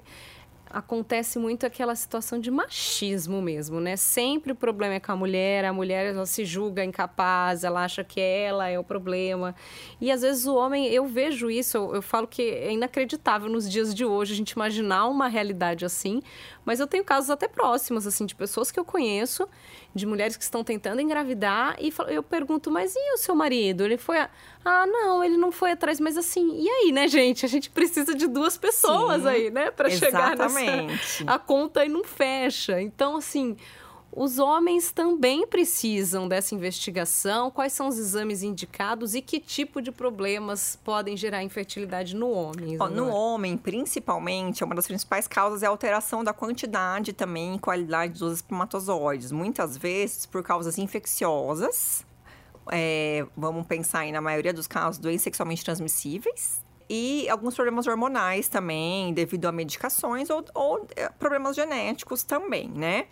acontece 0.70 1.38
muito 1.38 1.64
aquela 1.66 1.94
situação 1.94 2.38
de 2.38 2.50
machismo 2.50 3.40
mesmo, 3.40 3.80
né? 3.80 3.96
Sempre 3.96 4.52
o 4.52 4.54
problema 4.54 4.94
é 4.94 5.00
com 5.00 5.12
a 5.12 5.16
mulher, 5.16 5.64
a 5.64 5.72
mulher 5.72 6.06
ela 6.06 6.26
se 6.26 6.44
julga 6.44 6.84
incapaz, 6.84 7.64
ela 7.64 7.84
acha 7.84 8.04
que 8.04 8.20
ela 8.20 8.68
é 8.68 8.78
o 8.78 8.84
problema. 8.84 9.54
E 10.00 10.10
às 10.10 10.22
vezes 10.22 10.46
o 10.46 10.54
homem, 10.54 10.86
eu 10.88 11.06
vejo 11.06 11.50
isso, 11.50 11.76
eu, 11.76 11.94
eu 11.96 12.02
falo 12.02 12.26
que 12.26 12.42
é 12.42 12.72
inacreditável 12.72 13.48
nos 13.48 13.68
dias 13.68 13.94
de 13.94 14.04
hoje 14.04 14.32
a 14.32 14.36
gente 14.36 14.50
imaginar 14.52 15.06
uma 15.06 15.28
realidade 15.28 15.84
assim, 15.84 16.22
mas 16.64 16.80
eu 16.80 16.86
tenho 16.86 17.02
casos 17.02 17.30
até 17.30 17.48
próximos, 17.48 18.06
assim, 18.06 18.26
de 18.26 18.34
pessoas 18.34 18.70
que 18.70 18.78
eu 18.78 18.84
conheço, 18.84 19.48
de 19.94 20.04
mulheres 20.04 20.36
que 20.36 20.42
estão 20.42 20.62
tentando 20.62 21.00
engravidar, 21.00 21.76
e 21.80 21.90
eu 22.08 22.22
pergunto, 22.22 22.70
mas 22.70 22.94
e 22.94 23.14
o 23.14 23.16
seu 23.16 23.34
marido? 23.34 23.84
Ele 23.84 23.96
foi. 23.96 24.18
A... 24.18 24.30
Ah, 24.68 24.86
não, 24.86 25.24
ele 25.24 25.36
não 25.36 25.50
foi 25.50 25.72
atrás, 25.72 25.98
mas 25.98 26.16
assim, 26.16 26.60
e 26.60 26.68
aí, 26.68 26.92
né, 26.92 27.08
gente? 27.08 27.44
A 27.44 27.48
gente 27.48 27.70
precisa 27.70 28.14
de 28.14 28.26
duas 28.26 28.58
pessoas 28.58 29.22
Sim, 29.22 29.28
aí, 29.28 29.50
né, 29.50 29.70
para 29.70 29.88
chegar 29.88 30.36
nessa. 30.36 30.58
A 31.26 31.38
conta 31.38 31.80
aí 31.80 31.88
não 31.88 32.04
fecha. 32.04 32.80
Então, 32.80 33.16
assim 33.16 33.56
os 34.10 34.38
homens 34.38 34.90
também 34.90 35.46
precisam 35.46 36.26
dessa 36.26 36.54
investigação. 36.54 37.50
Quais 37.50 37.72
são 37.72 37.88
os 37.88 37.98
exames 37.98 38.42
indicados 38.42 39.14
e 39.14 39.20
que 39.20 39.38
tipo 39.38 39.82
de 39.82 39.92
problemas 39.92 40.76
podem 40.82 41.16
gerar 41.16 41.42
infertilidade 41.42 42.16
no 42.16 42.30
homem? 42.30 42.76
Oh, 42.80 42.88
no 42.88 43.08
homem, 43.08 43.56
principalmente, 43.56 44.64
uma 44.64 44.74
das 44.74 44.86
principais 44.86 45.28
causas 45.28 45.62
é 45.62 45.66
a 45.66 45.68
alteração 45.68 46.24
da 46.24 46.32
quantidade 46.32 47.12
também 47.12 47.54
e 47.54 47.58
qualidade 47.58 48.18
dos 48.18 48.34
espermatozoides. 48.34 49.30
Muitas 49.30 49.76
vezes 49.76 50.26
por 50.26 50.42
causas 50.42 50.78
infecciosas. 50.78 52.04
É, 52.72 53.26
vamos 53.36 53.66
pensar 53.66 54.00
aí, 54.00 54.12
na 54.12 54.20
maioria 54.20 54.52
dos 54.52 54.66
casos, 54.66 54.98
doenças 54.98 55.22
sexualmente 55.22 55.64
transmissíveis, 55.64 56.60
e 56.88 57.28
alguns 57.28 57.54
problemas 57.54 57.86
hormonais 57.86 58.48
também, 58.48 59.12
devido 59.12 59.46
a 59.46 59.52
medicações 59.52 60.30
ou, 60.30 60.44
ou, 60.54 60.86
é, 60.96 61.08
problemas 61.10 61.54
genéticos 61.54 62.22
também, 62.22 62.68
né? 62.68 63.06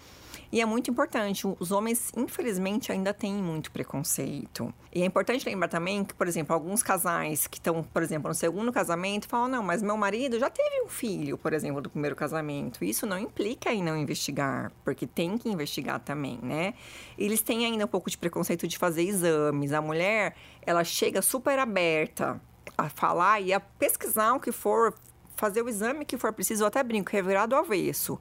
E 0.50 0.60
é 0.60 0.66
muito 0.66 0.90
importante. 0.90 1.46
Os 1.58 1.70
homens, 1.70 2.12
infelizmente, 2.16 2.92
ainda 2.92 3.12
têm 3.12 3.34
muito 3.34 3.70
preconceito. 3.70 4.72
E 4.94 5.02
é 5.02 5.04
importante 5.04 5.44
lembrar 5.46 5.68
também 5.68 6.04
que, 6.04 6.14
por 6.14 6.26
exemplo, 6.26 6.54
alguns 6.54 6.82
casais 6.82 7.46
que 7.46 7.58
estão, 7.58 7.82
por 7.82 8.02
exemplo, 8.02 8.28
no 8.28 8.34
segundo 8.34 8.72
casamento, 8.72 9.28
falam: 9.28 9.48
não, 9.48 9.62
mas 9.62 9.82
meu 9.82 9.96
marido 9.96 10.38
já 10.38 10.48
teve 10.48 10.82
um 10.82 10.88
filho, 10.88 11.36
por 11.36 11.52
exemplo, 11.52 11.80
do 11.80 11.90
primeiro 11.90 12.16
casamento. 12.16 12.84
Isso 12.84 13.06
não 13.06 13.18
implica 13.18 13.72
em 13.72 13.82
não 13.82 13.96
investigar, 13.96 14.72
porque 14.84 15.06
tem 15.06 15.36
que 15.36 15.48
investigar 15.48 16.00
também, 16.00 16.38
né? 16.42 16.74
Eles 17.18 17.42
têm 17.42 17.66
ainda 17.66 17.84
um 17.84 17.88
pouco 17.88 18.10
de 18.10 18.16
preconceito 18.16 18.66
de 18.66 18.78
fazer 18.78 19.02
exames. 19.02 19.72
A 19.72 19.80
mulher, 19.80 20.36
ela 20.62 20.84
chega 20.84 21.20
super 21.20 21.58
aberta 21.58 22.40
a 22.76 22.88
falar 22.88 23.40
e 23.40 23.52
a 23.52 23.60
pesquisar 23.60 24.34
o 24.34 24.40
que 24.40 24.52
for, 24.52 24.94
fazer 25.36 25.62
o 25.62 25.68
exame 25.68 26.04
que 26.04 26.16
for 26.16 26.32
preciso, 26.32 26.64
eu 26.64 26.68
até 26.68 26.82
brinco, 26.82 27.10
revirar 27.10 27.46
do 27.46 27.54
avesso. 27.54 28.18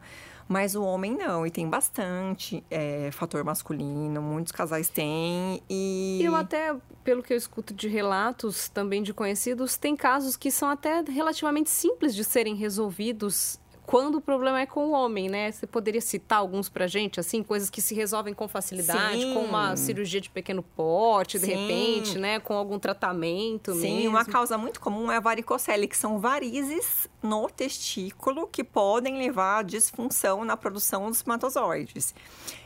Mas 0.47 0.75
o 0.75 0.83
homem 0.83 1.15
não, 1.17 1.45
e 1.45 1.49
tem 1.49 1.67
bastante 1.67 2.63
é, 2.69 3.09
fator 3.11 3.43
masculino, 3.43 4.21
muitos 4.21 4.51
casais 4.51 4.89
têm. 4.89 5.61
E 5.69 6.21
eu 6.23 6.35
até, 6.35 6.75
pelo 7.03 7.23
que 7.23 7.33
eu 7.33 7.37
escuto 7.37 7.73
de 7.73 7.87
relatos 7.87 8.69
também 8.69 9.01
de 9.01 9.13
conhecidos, 9.13 9.75
tem 9.75 9.95
casos 9.95 10.37
que 10.37 10.51
são 10.51 10.69
até 10.69 11.01
relativamente 11.01 11.69
simples 11.69 12.13
de 12.13 12.23
serem 12.23 12.55
resolvidos 12.55 13.59
quando 13.85 14.15
o 14.15 14.21
problema 14.21 14.59
é 14.61 14.65
com 14.65 14.87
o 14.87 14.91
homem, 14.91 15.29
né? 15.29 15.51
Você 15.51 15.67
poderia 15.67 16.01
citar 16.01 16.39
alguns 16.39 16.69
pra 16.69 16.87
gente, 16.87 17.19
assim, 17.19 17.43
coisas 17.43 17.69
que 17.69 17.81
se 17.81 17.93
resolvem 17.93 18.33
com 18.33 18.47
facilidade, 18.47 19.21
Sim. 19.21 19.33
com 19.33 19.41
uma 19.41 19.75
cirurgia 19.75 20.19
de 20.19 20.29
pequeno 20.29 20.63
porte, 20.63 21.37
de 21.37 21.45
Sim. 21.45 21.53
repente, 21.53 22.17
né? 22.17 22.39
Com 22.39 22.55
algum 22.55 22.79
tratamento 22.79 23.73
Sim, 23.73 23.97
mesmo. 23.97 24.09
uma 24.09 24.25
causa 24.25 24.57
muito 24.57 24.79
comum 24.79 25.11
é 25.11 25.17
a 25.17 25.19
varicocele, 25.19 25.87
que 25.87 25.97
são 25.97 26.19
varizes 26.19 27.07
no 27.21 27.47
testículo 27.47 28.47
que 28.47 28.63
podem 28.63 29.17
levar 29.17 29.59
à 29.59 29.61
disfunção 29.61 30.43
na 30.43 30.57
produção 30.57 31.07
dos 31.07 31.17
espermatozoides. 31.17 32.13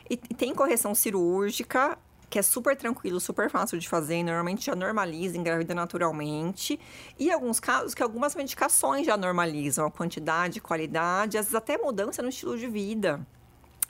E 0.08 0.16
tem 0.16 0.54
correção 0.54 0.94
cirúrgica, 0.94 1.98
que 2.30 2.38
é 2.38 2.42
super 2.42 2.76
tranquilo, 2.76 3.18
super 3.18 3.50
fácil 3.50 3.76
de 3.76 3.88
fazer, 3.88 4.22
normalmente 4.22 4.64
já 4.64 4.76
normaliza, 4.76 5.36
engravida 5.36 5.74
naturalmente. 5.74 6.78
E 7.18 7.30
alguns 7.30 7.58
casos 7.58 7.92
que 7.92 8.02
algumas 8.02 8.36
medicações 8.36 9.04
já 9.04 9.16
normalizam 9.16 9.84
a 9.84 9.90
quantidade, 9.90 10.60
qualidade, 10.60 11.36
às 11.36 11.46
vezes 11.46 11.56
até 11.56 11.76
mudança 11.76 12.22
no 12.22 12.28
estilo 12.28 12.56
de 12.56 12.68
vida. 12.68 13.20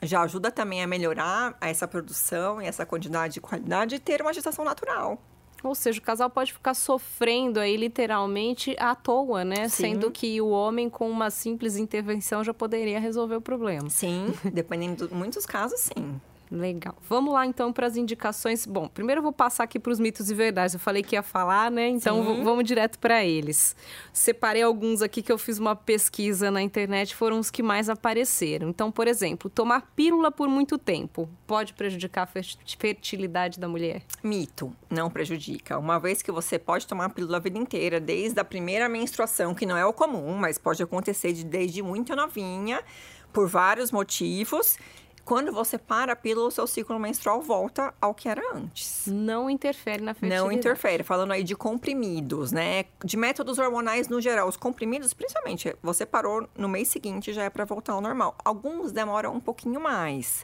Já 0.01 0.23
ajuda 0.23 0.49
também 0.49 0.81
a 0.81 0.87
melhorar 0.87 1.55
essa 1.61 1.87
produção 1.87 2.59
e 2.59 2.65
essa 2.65 2.83
quantidade 2.83 3.37
e 3.37 3.41
qualidade 3.41 3.95
e 3.95 3.99
ter 3.99 4.19
uma 4.19 4.33
gestação 4.33 4.65
natural. 4.65 5.21
Ou 5.63 5.75
seja, 5.75 5.99
o 5.99 6.01
casal 6.01 6.27
pode 6.27 6.51
ficar 6.51 6.73
sofrendo 6.73 7.59
aí 7.59 7.77
literalmente 7.77 8.75
à 8.79 8.95
toa, 8.95 9.45
né? 9.45 9.69
Sim. 9.69 9.83
Sendo 9.83 10.09
que 10.09 10.41
o 10.41 10.49
homem 10.49 10.89
com 10.89 11.07
uma 11.07 11.29
simples 11.29 11.77
intervenção 11.77 12.43
já 12.43 12.51
poderia 12.51 12.99
resolver 12.99 13.35
o 13.35 13.41
problema. 13.41 13.87
Sim, 13.91 14.33
dependendo 14.51 15.07
de 15.07 15.13
muitos 15.13 15.45
casos, 15.45 15.79
sim. 15.79 16.19
Legal. 16.51 16.97
Vamos 17.07 17.33
lá 17.33 17.45
então 17.45 17.71
para 17.71 17.87
as 17.87 17.95
indicações. 17.95 18.65
Bom, 18.65 18.89
primeiro 18.89 19.19
eu 19.19 19.23
vou 19.23 19.31
passar 19.31 19.63
aqui 19.63 19.79
para 19.79 19.91
os 19.91 20.01
mitos 20.01 20.29
e 20.29 20.33
verdades. 20.33 20.73
Eu 20.73 20.81
falei 20.81 21.01
que 21.01 21.15
ia 21.15 21.23
falar, 21.23 21.71
né? 21.71 21.87
Então 21.87 22.43
vamos 22.43 22.65
direto 22.65 22.99
para 22.99 23.23
eles. 23.23 23.73
Separei 24.11 24.61
alguns 24.61 25.01
aqui 25.01 25.21
que 25.21 25.31
eu 25.31 25.37
fiz 25.37 25.59
uma 25.59 25.77
pesquisa 25.77 26.51
na 26.51 26.61
internet, 26.61 27.15
foram 27.15 27.39
os 27.39 27.49
que 27.49 27.63
mais 27.63 27.87
apareceram. 27.87 28.67
Então, 28.67 28.91
por 28.91 29.07
exemplo, 29.07 29.49
tomar 29.49 29.93
pílula 29.95 30.29
por 30.29 30.49
muito 30.49 30.77
tempo 30.77 31.29
pode 31.47 31.73
prejudicar 31.73 32.23
a 32.23 32.43
fertilidade 32.77 33.57
da 33.57 33.69
mulher? 33.69 34.03
Mito, 34.21 34.75
não 34.89 35.09
prejudica. 35.09 35.77
Uma 35.77 35.99
vez 35.99 36.21
que 36.21 36.33
você 36.33 36.59
pode 36.59 36.85
tomar 36.85 37.09
pílula 37.09 37.37
a 37.37 37.39
vida 37.39 37.57
inteira, 37.57 37.97
desde 37.97 38.39
a 38.41 38.43
primeira 38.43 38.89
menstruação, 38.89 39.55
que 39.55 39.65
não 39.65 39.77
é 39.77 39.85
o 39.85 39.93
comum, 39.93 40.35
mas 40.35 40.57
pode 40.57 40.83
acontecer 40.83 41.31
de, 41.31 41.45
desde 41.45 41.81
muito 41.81 42.13
novinha, 42.13 42.83
por 43.31 43.47
vários 43.47 43.91
motivos 43.91 44.77
quando 45.25 45.51
você 45.51 45.77
para 45.77 46.13
a 46.13 46.15
pílula, 46.15 46.47
o 46.47 46.51
seu 46.51 46.67
ciclo 46.67 46.99
menstrual 46.99 47.41
volta 47.41 47.93
ao 48.01 48.13
que 48.13 48.27
era 48.27 48.41
antes. 48.55 49.05
Não 49.07 49.49
interfere 49.49 50.03
na 50.03 50.13
fertilidade. 50.13 50.43
Não 50.43 50.51
interfere. 50.51 51.03
Falando 51.03 51.31
aí 51.31 51.43
de 51.43 51.55
comprimidos, 51.55 52.51
né? 52.51 52.85
De 53.03 53.17
métodos 53.17 53.57
hormonais 53.59 54.07
no 54.07 54.19
geral. 54.19 54.47
Os 54.47 54.57
comprimidos, 54.57 55.13
principalmente, 55.13 55.75
você 55.81 56.05
parou 56.05 56.47
no 56.57 56.67
mês 56.67 56.87
seguinte, 56.87 57.33
já 57.33 57.43
é 57.43 57.49
para 57.49 57.65
voltar 57.65 57.93
ao 57.93 58.01
normal. 58.01 58.35
Alguns 58.43 58.91
demoram 58.91 59.33
um 59.33 59.39
pouquinho 59.39 59.79
mais 59.79 60.43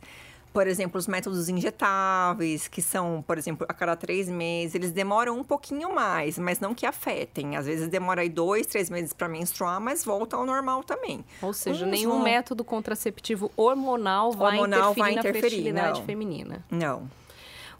por 0.58 0.66
exemplo, 0.66 0.98
os 0.98 1.06
métodos 1.06 1.50
injetáveis, 1.50 2.68
que 2.68 2.82
são, 2.82 3.24
por 3.28 3.38
exemplo, 3.38 3.64
a 3.70 3.74
cada 3.76 3.96
três 3.96 4.28
meses, 4.28 4.74
eles 4.74 4.92
demoram 4.92 5.38
um 5.38 5.44
pouquinho 5.44 5.94
mais, 5.94 6.40
mas 6.40 6.60
não 6.60 6.74
que 6.74 6.84
afetem. 6.84 7.56
Às 7.56 7.68
vezes 7.68 7.88
demora 7.88 8.22
aí 8.22 8.30
dois, 8.30 8.66
três 8.66 8.90
meses 8.90 9.14
para 9.14 9.28
menstruar, 9.28 9.80
mas 9.80 10.04
volta 10.04 10.36
ao 10.36 10.48
normal 10.48 10.84
também. 10.84 11.24
Ou 11.44 11.54
seja, 11.54 11.86
Uns 11.86 11.92
nenhum 11.92 12.14
vão... 12.14 12.24
método 12.24 12.64
contraceptivo 12.64 13.52
hormonal 13.56 14.32
vai 14.32 14.56
hormonal 14.56 14.94
interferir, 14.94 15.00
vai 15.00 15.12
interferir 15.12 15.36
na 15.36 15.42
fertilidade 15.42 16.00
não. 16.00 16.06
feminina. 16.08 16.66
Não. 16.72 17.08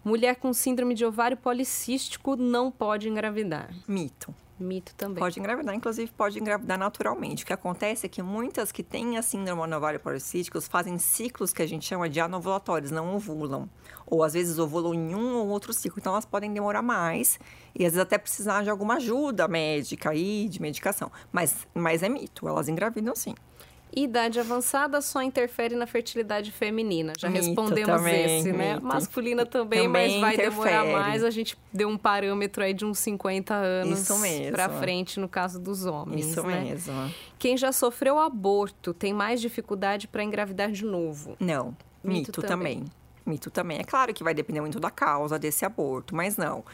Mulher 0.04 0.36
com 0.36 0.52
síndrome 0.52 0.94
de 0.94 1.04
ovário 1.04 1.36
policístico 1.36 2.36
não 2.36 2.70
pode 2.70 3.08
engravidar. 3.08 3.70
Mito. 3.86 4.34
Mito 4.58 4.92
também. 4.96 5.22
Pode 5.22 5.38
engravidar, 5.38 5.74
inclusive 5.74 6.10
pode 6.10 6.38
engravidar 6.38 6.76
naturalmente. 6.76 7.44
O 7.44 7.46
que 7.46 7.52
acontece 7.52 8.06
é 8.06 8.08
que 8.08 8.20
muitas 8.22 8.72
que 8.72 8.82
têm 8.82 9.16
a 9.16 9.22
síndrome 9.22 9.68
do 9.68 9.76
ovário 9.76 10.00
policístico 10.00 10.60
fazem 10.60 10.98
ciclos 10.98 11.52
que 11.52 11.62
a 11.62 11.66
gente 11.66 11.86
chama 11.86 12.08
de 12.08 12.18
anovulatórios, 12.18 12.90
não 12.90 13.14
ovulam. 13.14 13.68
Ou 14.04 14.24
às 14.24 14.32
vezes 14.32 14.58
ovulam 14.58 14.94
em 14.94 15.14
um 15.14 15.36
ou 15.36 15.48
outro 15.48 15.72
ciclo, 15.72 16.00
então 16.00 16.12
elas 16.12 16.24
podem 16.24 16.52
demorar 16.52 16.82
mais 16.82 17.38
e 17.74 17.84
às 17.84 17.92
vezes 17.92 17.98
até 17.98 18.18
precisar 18.18 18.64
de 18.64 18.70
alguma 18.70 18.94
ajuda 18.94 19.46
médica 19.46 20.10
aí, 20.10 20.48
de 20.48 20.60
medicação. 20.60 21.10
Mas, 21.30 21.66
mas 21.72 22.02
é 22.02 22.08
mito, 22.08 22.48
elas 22.48 22.68
engravidam 22.68 23.14
sim. 23.14 23.34
Idade 23.94 24.38
avançada 24.38 25.00
só 25.00 25.22
interfere 25.22 25.74
na 25.74 25.86
fertilidade 25.86 26.52
feminina. 26.52 27.12
Já 27.18 27.28
mito 27.28 27.46
respondemos 27.46 27.96
também, 27.96 28.38
esse, 28.38 28.52
né? 28.52 28.78
Masculina 28.80 29.46
também, 29.46 29.84
também 29.84 30.20
mas 30.20 30.20
vai 30.20 30.34
interfere. 30.34 30.50
demorar 30.50 30.84
mais. 30.84 31.24
A 31.24 31.30
gente 31.30 31.56
deu 31.72 31.88
um 31.88 31.96
parâmetro 31.96 32.62
aí 32.62 32.74
de 32.74 32.84
uns 32.84 32.98
50 32.98 33.54
anos 33.54 34.08
para 34.52 34.68
frente 34.68 35.18
no 35.18 35.28
caso 35.28 35.58
dos 35.58 35.86
homens. 35.86 36.26
Isso 36.26 36.42
né? 36.42 36.60
mesmo. 36.60 37.12
Quem 37.38 37.56
já 37.56 37.72
sofreu 37.72 38.18
aborto 38.18 38.92
tem 38.92 39.12
mais 39.12 39.40
dificuldade 39.40 40.06
para 40.06 40.22
engravidar 40.22 40.70
de 40.70 40.84
novo. 40.84 41.36
Não. 41.40 41.76
Mito, 42.02 42.28
Mito 42.30 42.42
também. 42.42 42.78
também. 42.78 42.92
Mito 43.26 43.50
também. 43.50 43.78
É 43.78 43.84
claro 43.84 44.14
que 44.14 44.24
vai 44.24 44.32
depender 44.32 44.60
muito 44.60 44.80
da 44.80 44.90
causa 44.90 45.38
desse 45.38 45.64
aborto, 45.64 46.14
mas 46.14 46.36
não. 46.36 46.64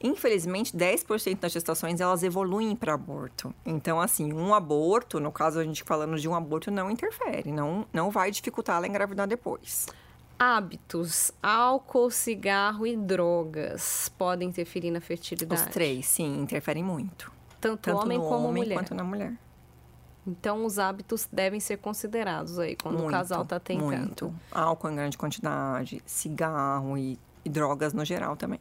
Infelizmente, 0.00 0.76
10% 0.76 1.40
das 1.40 1.52
gestações 1.52 2.00
elas 2.00 2.22
evoluem 2.22 2.76
para 2.76 2.94
aborto. 2.94 3.52
Então, 3.66 4.00
assim, 4.00 4.32
um 4.32 4.54
aborto, 4.54 5.18
no 5.18 5.32
caso 5.32 5.58
a 5.58 5.64
gente 5.64 5.82
falando 5.82 6.16
de 6.18 6.28
um 6.28 6.34
aborto, 6.34 6.70
não 6.70 6.90
interfere, 6.90 7.50
não, 7.50 7.84
não 7.92 8.10
vai 8.10 8.30
dificultar 8.30 8.76
ela 8.76 8.86
engravidar 8.86 9.26
depois. 9.26 9.86
Hábitos, 10.38 11.32
álcool, 11.42 12.10
cigarro 12.10 12.86
e 12.86 12.96
drogas 12.96 14.08
podem 14.16 14.48
interferir 14.48 14.92
na 14.92 15.00
fertilidade? 15.00 15.62
Os 15.62 15.68
três, 15.68 16.06
sim, 16.06 16.40
interferem 16.40 16.84
muito. 16.84 17.32
Tanto, 17.60 17.82
Tanto 17.82 17.98
homem 17.98 18.18
no 18.18 18.24
como 18.24 18.48
homem 18.48 18.62
mulher. 18.62 18.76
quanto 18.76 18.94
na 18.94 19.02
mulher. 19.02 19.34
Então, 20.24 20.64
os 20.64 20.78
hábitos 20.78 21.28
devem 21.32 21.58
ser 21.58 21.78
considerados 21.78 22.56
aí 22.58 22.76
quando 22.76 22.98
muito, 22.98 23.08
o 23.08 23.10
casal 23.10 23.42
está 23.42 23.58
tentando. 23.58 23.88
Muito. 23.88 24.34
Álcool 24.52 24.90
em 24.90 24.94
grande 24.94 25.18
quantidade, 25.18 26.00
cigarro 26.06 26.96
e, 26.96 27.18
e 27.44 27.48
drogas 27.48 27.92
no 27.92 28.04
geral 28.04 28.36
também 28.36 28.60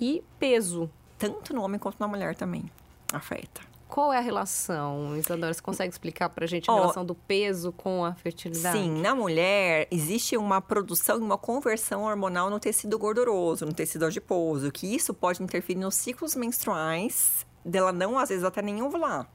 e 0.00 0.22
peso. 0.38 0.90
Tanto 1.18 1.54
no 1.54 1.62
homem 1.62 1.78
quanto 1.78 1.98
na 2.00 2.08
mulher 2.08 2.34
também 2.34 2.70
afeta. 3.12 3.60
Qual 3.90 4.12
é 4.12 4.18
a 4.18 4.20
relação, 4.20 5.16
Isadora? 5.16 5.52
Você 5.52 5.60
consegue 5.60 5.92
explicar 5.92 6.28
pra 6.28 6.46
gente 6.46 6.70
a 6.70 6.72
oh, 6.72 6.76
relação 6.76 7.04
do 7.04 7.14
peso 7.14 7.72
com 7.72 8.04
a 8.04 8.14
fertilidade? 8.14 8.78
Sim, 8.78 9.00
na 9.00 9.16
mulher 9.16 9.88
existe 9.90 10.36
uma 10.36 10.60
produção 10.60 11.18
e 11.18 11.20
uma 11.20 11.36
conversão 11.36 12.04
hormonal 12.04 12.48
no 12.48 12.60
tecido 12.60 12.96
gorduroso, 12.96 13.66
no 13.66 13.72
tecido 13.72 14.06
adiposo, 14.06 14.70
que 14.70 14.94
isso 14.94 15.12
pode 15.12 15.42
interferir 15.42 15.80
nos 15.80 15.96
ciclos 15.96 16.36
menstruais 16.36 17.44
dela 17.64 17.92
não, 17.92 18.16
às 18.16 18.28
vezes, 18.28 18.44
até 18.44 18.62
nem 18.62 18.80
ovular. 18.80 19.28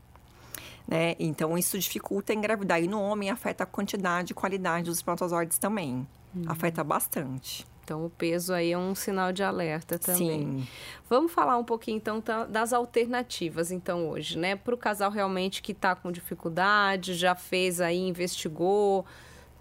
Né? 0.88 1.16
Então, 1.20 1.58
isso 1.58 1.78
dificulta 1.78 2.34
engravidar. 2.34 2.82
E 2.82 2.88
no 2.88 3.02
homem 3.02 3.30
afeta 3.30 3.64
a 3.64 3.68
quantidade 3.68 4.32
e 4.32 4.36
qualidade 4.36 4.86
dos 4.86 4.98
espermatozoides 4.98 5.58
também. 5.58 6.08
Hum. 6.36 6.44
Afeta 6.48 6.84
bastante. 6.84 7.66
Então, 7.86 8.04
o 8.04 8.10
peso 8.10 8.52
aí 8.52 8.72
é 8.72 8.78
um 8.78 8.96
sinal 8.96 9.32
de 9.32 9.44
alerta 9.44 10.00
também. 10.00 10.40
Sim. 10.40 10.68
Vamos 11.08 11.32
falar 11.32 11.56
um 11.56 11.64
pouquinho, 11.64 11.98
então, 11.98 12.22
das 12.50 12.74
alternativas, 12.74 13.72
então, 13.72 14.10
hoje, 14.10 14.40
né? 14.40 14.56
Para 14.56 14.74
o 14.74 14.78
casal 14.78 15.12
realmente 15.12 15.62
que 15.62 15.72
está 15.72 15.96
com 15.96 16.12
dificuldade, 16.12 17.14
já 17.14 17.36
fez 17.36 17.80
aí, 17.80 18.00
investigou, 18.00 19.06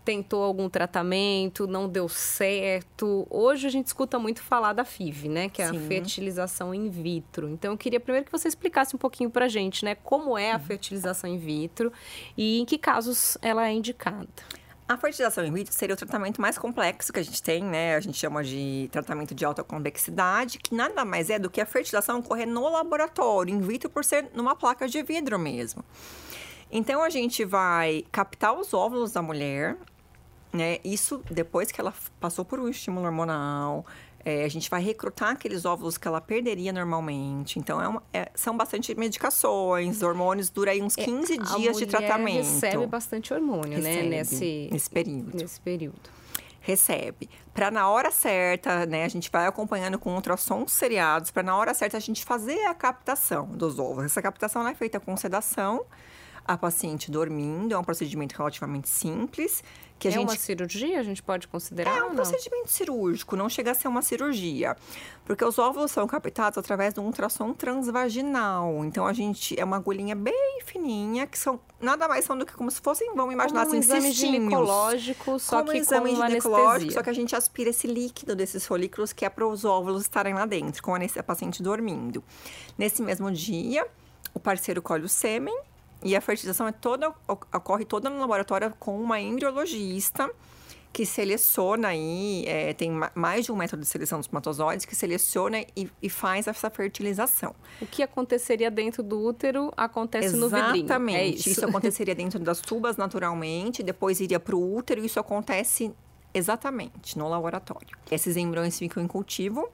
tentou 0.07 0.43
algum 0.43 0.71
tratamento, 0.71 1.67
não 1.67 1.87
deu 1.87 2.09
certo. 2.09 3.27
Hoje 3.29 3.67
a 3.67 3.71
gente 3.71 3.89
escuta 3.89 4.19
muito 4.19 4.43
falar 4.43 4.73
da 4.73 4.87
FIV, 4.87 5.29
né? 5.29 5.49
Que 5.51 5.61
é 5.61 5.69
Sim. 5.69 5.77
a 5.77 5.81
fertilização 5.81 6.75
in 6.75 6.89
vitro. 6.89 7.51
Então, 7.51 7.73
eu 7.73 7.79
queria 7.79 8.01
primeiro 8.01 8.25
que 8.25 8.33
você 8.33 8.49
explicasse 8.49 8.97
um 8.97 8.99
pouquinho 8.99 9.29
para 9.29 9.45
a 9.45 9.49
gente, 9.49 9.85
né? 9.85 9.95
Como 9.97 10.39
é 10.39 10.53
a 10.53 10.59
fertilização 10.59 11.29
in 11.29 11.37
vitro 11.37 11.93
e 12.39 12.59
em 12.59 12.65
que 12.65 12.79
casos 12.79 13.37
ela 13.43 13.69
é 13.69 13.73
indicada. 13.73 14.64
A 14.87 14.99
fertilização 14.99 15.47
in 15.47 15.53
vitro 15.53 15.73
seria 15.73 15.95
o 15.95 15.97
tratamento 15.97 16.43
mais 16.43 16.59
complexo 16.59 17.11
que 17.11 17.19
a 17.19 17.23
gente 17.23 17.43
tem, 17.43 17.65
né? 17.65 17.97
A 17.97 18.01
gente 18.01 18.19
chama 18.19 18.45
de 18.45 18.87
tratamento 18.93 19.35
de 19.35 19.43
alta 19.43 19.65
convexidade, 19.65 20.59
que 20.59 20.75
nada 20.75 21.07
mais 21.07 21.31
é 21.31 21.39
do 21.39 21.49
que 21.49 21.59
a 21.59 21.65
fertilização 21.65 22.19
ocorrer 22.19 22.47
no 22.47 22.69
laboratório, 22.69 23.55
in 23.55 23.61
vitro 23.61 23.89
por 23.89 24.05
ser 24.05 24.31
numa 24.35 24.55
placa 24.55 24.87
de 24.87 25.03
vidro 25.03 25.39
mesmo. 25.39 25.83
Então 26.71 27.03
a 27.03 27.09
gente 27.09 27.47
vai 27.47 28.05
captar 28.13 28.53
os 28.53 28.75
óvulos 28.75 29.13
da 29.13 29.23
mulher, 29.23 29.79
né? 30.53 30.77
Isso 30.85 31.23
depois 31.31 31.73
que 31.73 31.81
ela 31.81 31.95
passou 32.21 32.45
por 32.45 32.61
um 32.61 32.69
estímulo 32.69 33.07
hormonal, 33.07 33.87
é, 34.25 34.45
a 34.45 34.49
gente 34.49 34.71
vai 34.71 34.83
recrutar 34.83 35.31
aqueles 35.31 35.65
óvulos 35.65 35.99
que 35.99 36.09
ela 36.09 36.21
perderia 36.21 36.73
normalmente. 36.73 37.59
Então, 37.59 37.81
é 37.81 37.87
uma, 37.87 38.03
é, 38.13 38.31
são 38.35 38.57
bastante 38.57 38.95
medicações, 38.95 40.03
hormônios, 40.03 40.49
dura 40.49 40.71
aí 40.71 40.83
uns 40.83 40.97
15 40.97 41.35
é, 41.35 41.57
dias 41.57 41.77
de 41.77 41.87
tratamento. 41.87 42.37
recebe 42.37 42.87
bastante 42.87 43.35
hormônio, 43.35 43.77
recebe, 43.77 44.09
né? 44.09 44.17
Nesse, 44.19 44.69
nesse 44.73 44.91
período. 44.91 45.37
Nesse 45.37 45.61
período. 45.61 46.11
Recebe. 46.61 47.29
Para 47.53 47.71
na 47.71 47.89
hora 47.91 48.11
certa, 48.11 48.87
né? 48.87 49.05
A 49.05 49.09
gente 49.09 49.31
vai 49.31 49.47
acompanhando 49.47 49.99
com 49.99 50.15
ultrassons 50.15 50.73
seriados, 50.73 51.31
para 51.31 51.43
na 51.43 51.55
hora 51.55 51.75
certa 51.75 51.99
a 51.99 52.01
gente 52.01 52.25
fazer 52.25 52.65
a 52.65 52.75
captação 52.75 53.47
dos 53.49 53.79
ovos. 53.79 54.05
Essa 54.05 54.23
captação 54.23 54.67
é 54.67 54.75
feita 54.75 54.99
com 54.99 55.15
sedação 55.17 55.85
a 56.45 56.57
paciente 56.57 57.11
dormindo. 57.11 57.75
É 57.75 57.79
um 57.79 57.85
procedimento 57.85 58.37
relativamente 58.37 58.89
simples. 58.89 59.63
Que 59.99 60.09
a 60.09 60.11
é 60.11 60.15
gente... 60.15 60.29
uma 60.29 60.37
cirurgia, 60.37 60.99
a 60.99 61.03
gente 61.03 61.23
pode 61.23 61.47
considerar? 61.47 61.97
É 61.97 62.03
um 62.03 62.15
procedimento 62.15 62.69
cirúrgico, 62.69 63.37
não 63.37 63.49
chega 63.49 63.71
a 63.71 63.75
ser 63.75 63.89
uma 63.89 64.03
cirurgia. 64.03 64.77
Porque 65.25 65.45
os 65.45 65.59
óvulos 65.59 65.93
são 65.93 66.07
captados 66.07 66.59
através 66.59 66.93
de 66.93 67.01
um 67.01 67.05
ultrassom 67.05 67.55
transvaginal. 67.55 68.85
Então, 68.85 69.07
a 69.07 69.13
gente... 69.13 69.59
É 69.59 69.65
uma 69.65 69.77
agulhinha 69.77 70.15
bem 70.15 70.61
fininha, 70.65 71.27
que 71.27 71.39
são... 71.39 71.61
Nada 71.81 72.09
mais 72.09 72.25
são 72.25 72.37
do 72.37 72.45
que 72.45 72.53
como 72.55 72.71
se 72.71 72.81
fossem, 72.81 73.15
vamos 73.15 73.33
imaginar 73.33 73.65
como 73.65 73.77
um 73.77 73.79
assim, 73.79 73.89
exame 73.89 74.09
cistinhos. 74.09 74.35
ginecológico, 74.35 75.39
só 75.39 75.59
como 75.59 75.71
que 75.71 75.79
um 75.79 75.81
exame 75.81 76.11
com 76.11 76.17
ginecológico, 76.17 76.69
anestesia. 76.69 76.93
só 76.93 77.03
que 77.03 77.11
a 77.11 77.13
gente 77.13 77.37
aspira 77.37 77.71
esse 77.71 77.87
líquido 77.87 78.35
desses 78.35 78.67
folículos 78.67 79.13
que 79.13 79.25
é 79.25 79.29
para 79.29 79.47
os 79.47 79.65
óvulos 79.65 80.03
estarem 80.03 80.35
lá 80.35 80.45
dentro, 80.45 80.83
com 80.83 80.95
a 80.95 81.23
paciente 81.23 81.63
dormindo. 81.63 82.25
Nesse 82.77 83.01
mesmo 83.01 83.31
dia, 83.31 83.87
o 84.33 84.41
parceiro 84.41 84.83
colhe 84.83 85.05
o 85.05 85.09
sêmen 85.09 85.57
e 86.05 86.15
a 86.15 86.21
fertilização 86.21 86.69
é 86.69 86.73
toda, 86.73 87.13
ocorre 87.27 87.85
toda 87.85 88.11
no 88.11 88.21
laboratório 88.21 88.75
com 88.79 89.01
uma 89.01 89.21
embriologista 89.21 90.31
que 90.95 91.05
seleciona 91.05 91.89
aí, 91.89 92.45
é, 92.47 92.73
tem 92.73 92.89
mais 93.17 93.47
de 93.47 93.51
um 93.51 93.57
método 93.57 93.83
de 93.83 93.89
seleção 93.89 94.21
dos 94.21 94.27
espermatozoides, 94.27 94.87
que 94.87 94.95
seleciona 94.95 95.61
e, 95.77 95.91
e, 96.01 96.09
faz 96.09 96.47
essa 96.47 96.71
fertilização. 96.71 97.53
O 97.83 97.87
que 97.87 98.01
aconteceria 98.01 98.71
dentro 98.71 99.03
do 99.03 99.21
útero 99.21 99.73
acontece 99.77 100.29
Exatamente. 100.29 100.53
no 100.53 100.65
vidrinho. 100.67 100.85
Exatamente. 100.85 101.19
É 101.19 101.27
isso. 101.27 101.49
isso 101.49 101.65
aconteceria 101.65 102.15
dentro 102.15 102.39
das 102.39 102.61
tubas 102.61 102.97
naturalmente, 102.97 103.83
depois 103.83 104.21
iria 104.21 104.39
para 104.39 104.55
o 104.55 104.77
útero 104.77 105.03
e 105.03 105.07
isso 105.07 105.19
acontece 105.19 105.93
exatamente 106.33 107.19
no 107.19 107.29
laboratório. 107.29 107.99
Esses 108.09 108.37
embriões 108.37 108.79
ficam 108.79 109.03
em 109.03 109.09
cultivo 109.09 109.69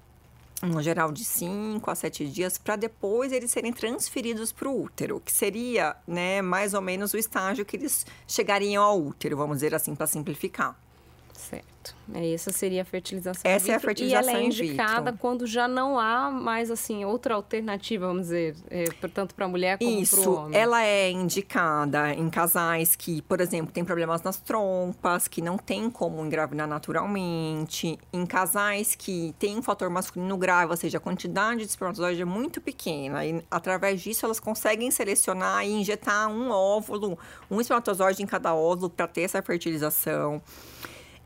no 0.62 0.82
geral 0.82 1.10
de 1.10 1.24
5 1.24 1.90
a 1.90 1.94
7 1.94 2.26
dias, 2.28 2.58
para 2.58 2.76
depois 2.76 3.32
eles 3.32 3.50
serem 3.50 3.72
transferidos 3.72 4.52
para 4.52 4.68
o 4.68 4.82
útero, 4.82 5.20
que 5.20 5.32
seria, 5.32 5.96
né, 6.06 6.42
mais 6.42 6.74
ou 6.74 6.80
menos 6.80 7.14
o 7.14 7.18
estágio 7.18 7.64
que 7.64 7.76
eles 7.76 8.06
chegariam 8.26 8.82
ao 8.82 9.00
útero, 9.00 9.36
vamos 9.36 9.58
dizer 9.58 9.74
assim, 9.74 9.94
para 9.94 10.06
simplificar. 10.06 10.78
Certo. 11.40 11.96
É, 12.12 12.34
essa 12.34 12.52
seria 12.52 12.82
a 12.82 12.84
fertilização 12.84 13.50
Essa 13.50 13.72
é 13.72 13.74
a 13.74 13.80
fertilização 13.80 14.30
E 14.30 14.32
ela 14.32 14.38
é 14.38 14.42
in 14.42 14.46
indicada 14.48 15.12
quando 15.12 15.46
já 15.46 15.66
não 15.66 15.98
há 15.98 16.30
mais, 16.30 16.70
assim, 16.70 17.04
outra 17.04 17.34
alternativa, 17.34 18.06
vamos 18.06 18.24
dizer, 18.24 18.54
é, 18.68 18.84
tanto 19.14 19.34
para 19.34 19.46
a 19.46 19.48
mulher 19.48 19.78
como 19.78 19.90
para 19.90 19.98
o 19.98 20.02
Isso, 20.02 20.32
homem. 20.32 20.58
ela 20.58 20.84
é 20.84 21.10
indicada 21.10 22.12
em 22.12 22.28
casais 22.28 22.94
que, 22.94 23.22
por 23.22 23.40
exemplo, 23.40 23.72
têm 23.72 23.84
problemas 23.84 24.22
nas 24.22 24.36
trompas, 24.36 25.26
que 25.26 25.40
não 25.40 25.56
tem 25.56 25.88
como 25.88 26.24
engravidar 26.24 26.68
naturalmente, 26.68 27.98
em 28.12 28.26
casais 28.26 28.94
que 28.94 29.34
têm 29.38 29.56
um 29.56 29.62
fator 29.62 29.88
masculino 29.88 30.36
grave, 30.36 30.72
ou 30.72 30.76
seja, 30.76 30.98
a 30.98 31.00
quantidade 31.00 31.60
de 31.60 31.70
espermatozoide 31.70 32.20
é 32.20 32.26
muito 32.26 32.60
pequena, 32.60 33.24
e 33.24 33.42
através 33.50 34.02
disso 34.02 34.26
elas 34.26 34.38
conseguem 34.38 34.90
selecionar 34.90 35.64
e 35.64 35.70
injetar 35.70 36.28
um 36.28 36.50
óvulo, 36.50 37.18
um 37.50 37.60
espermatozoide 37.60 38.22
em 38.22 38.26
cada 38.26 38.54
óvulo 38.54 38.90
para 38.90 39.06
ter 39.06 39.22
essa 39.22 39.40
fertilização. 39.40 40.42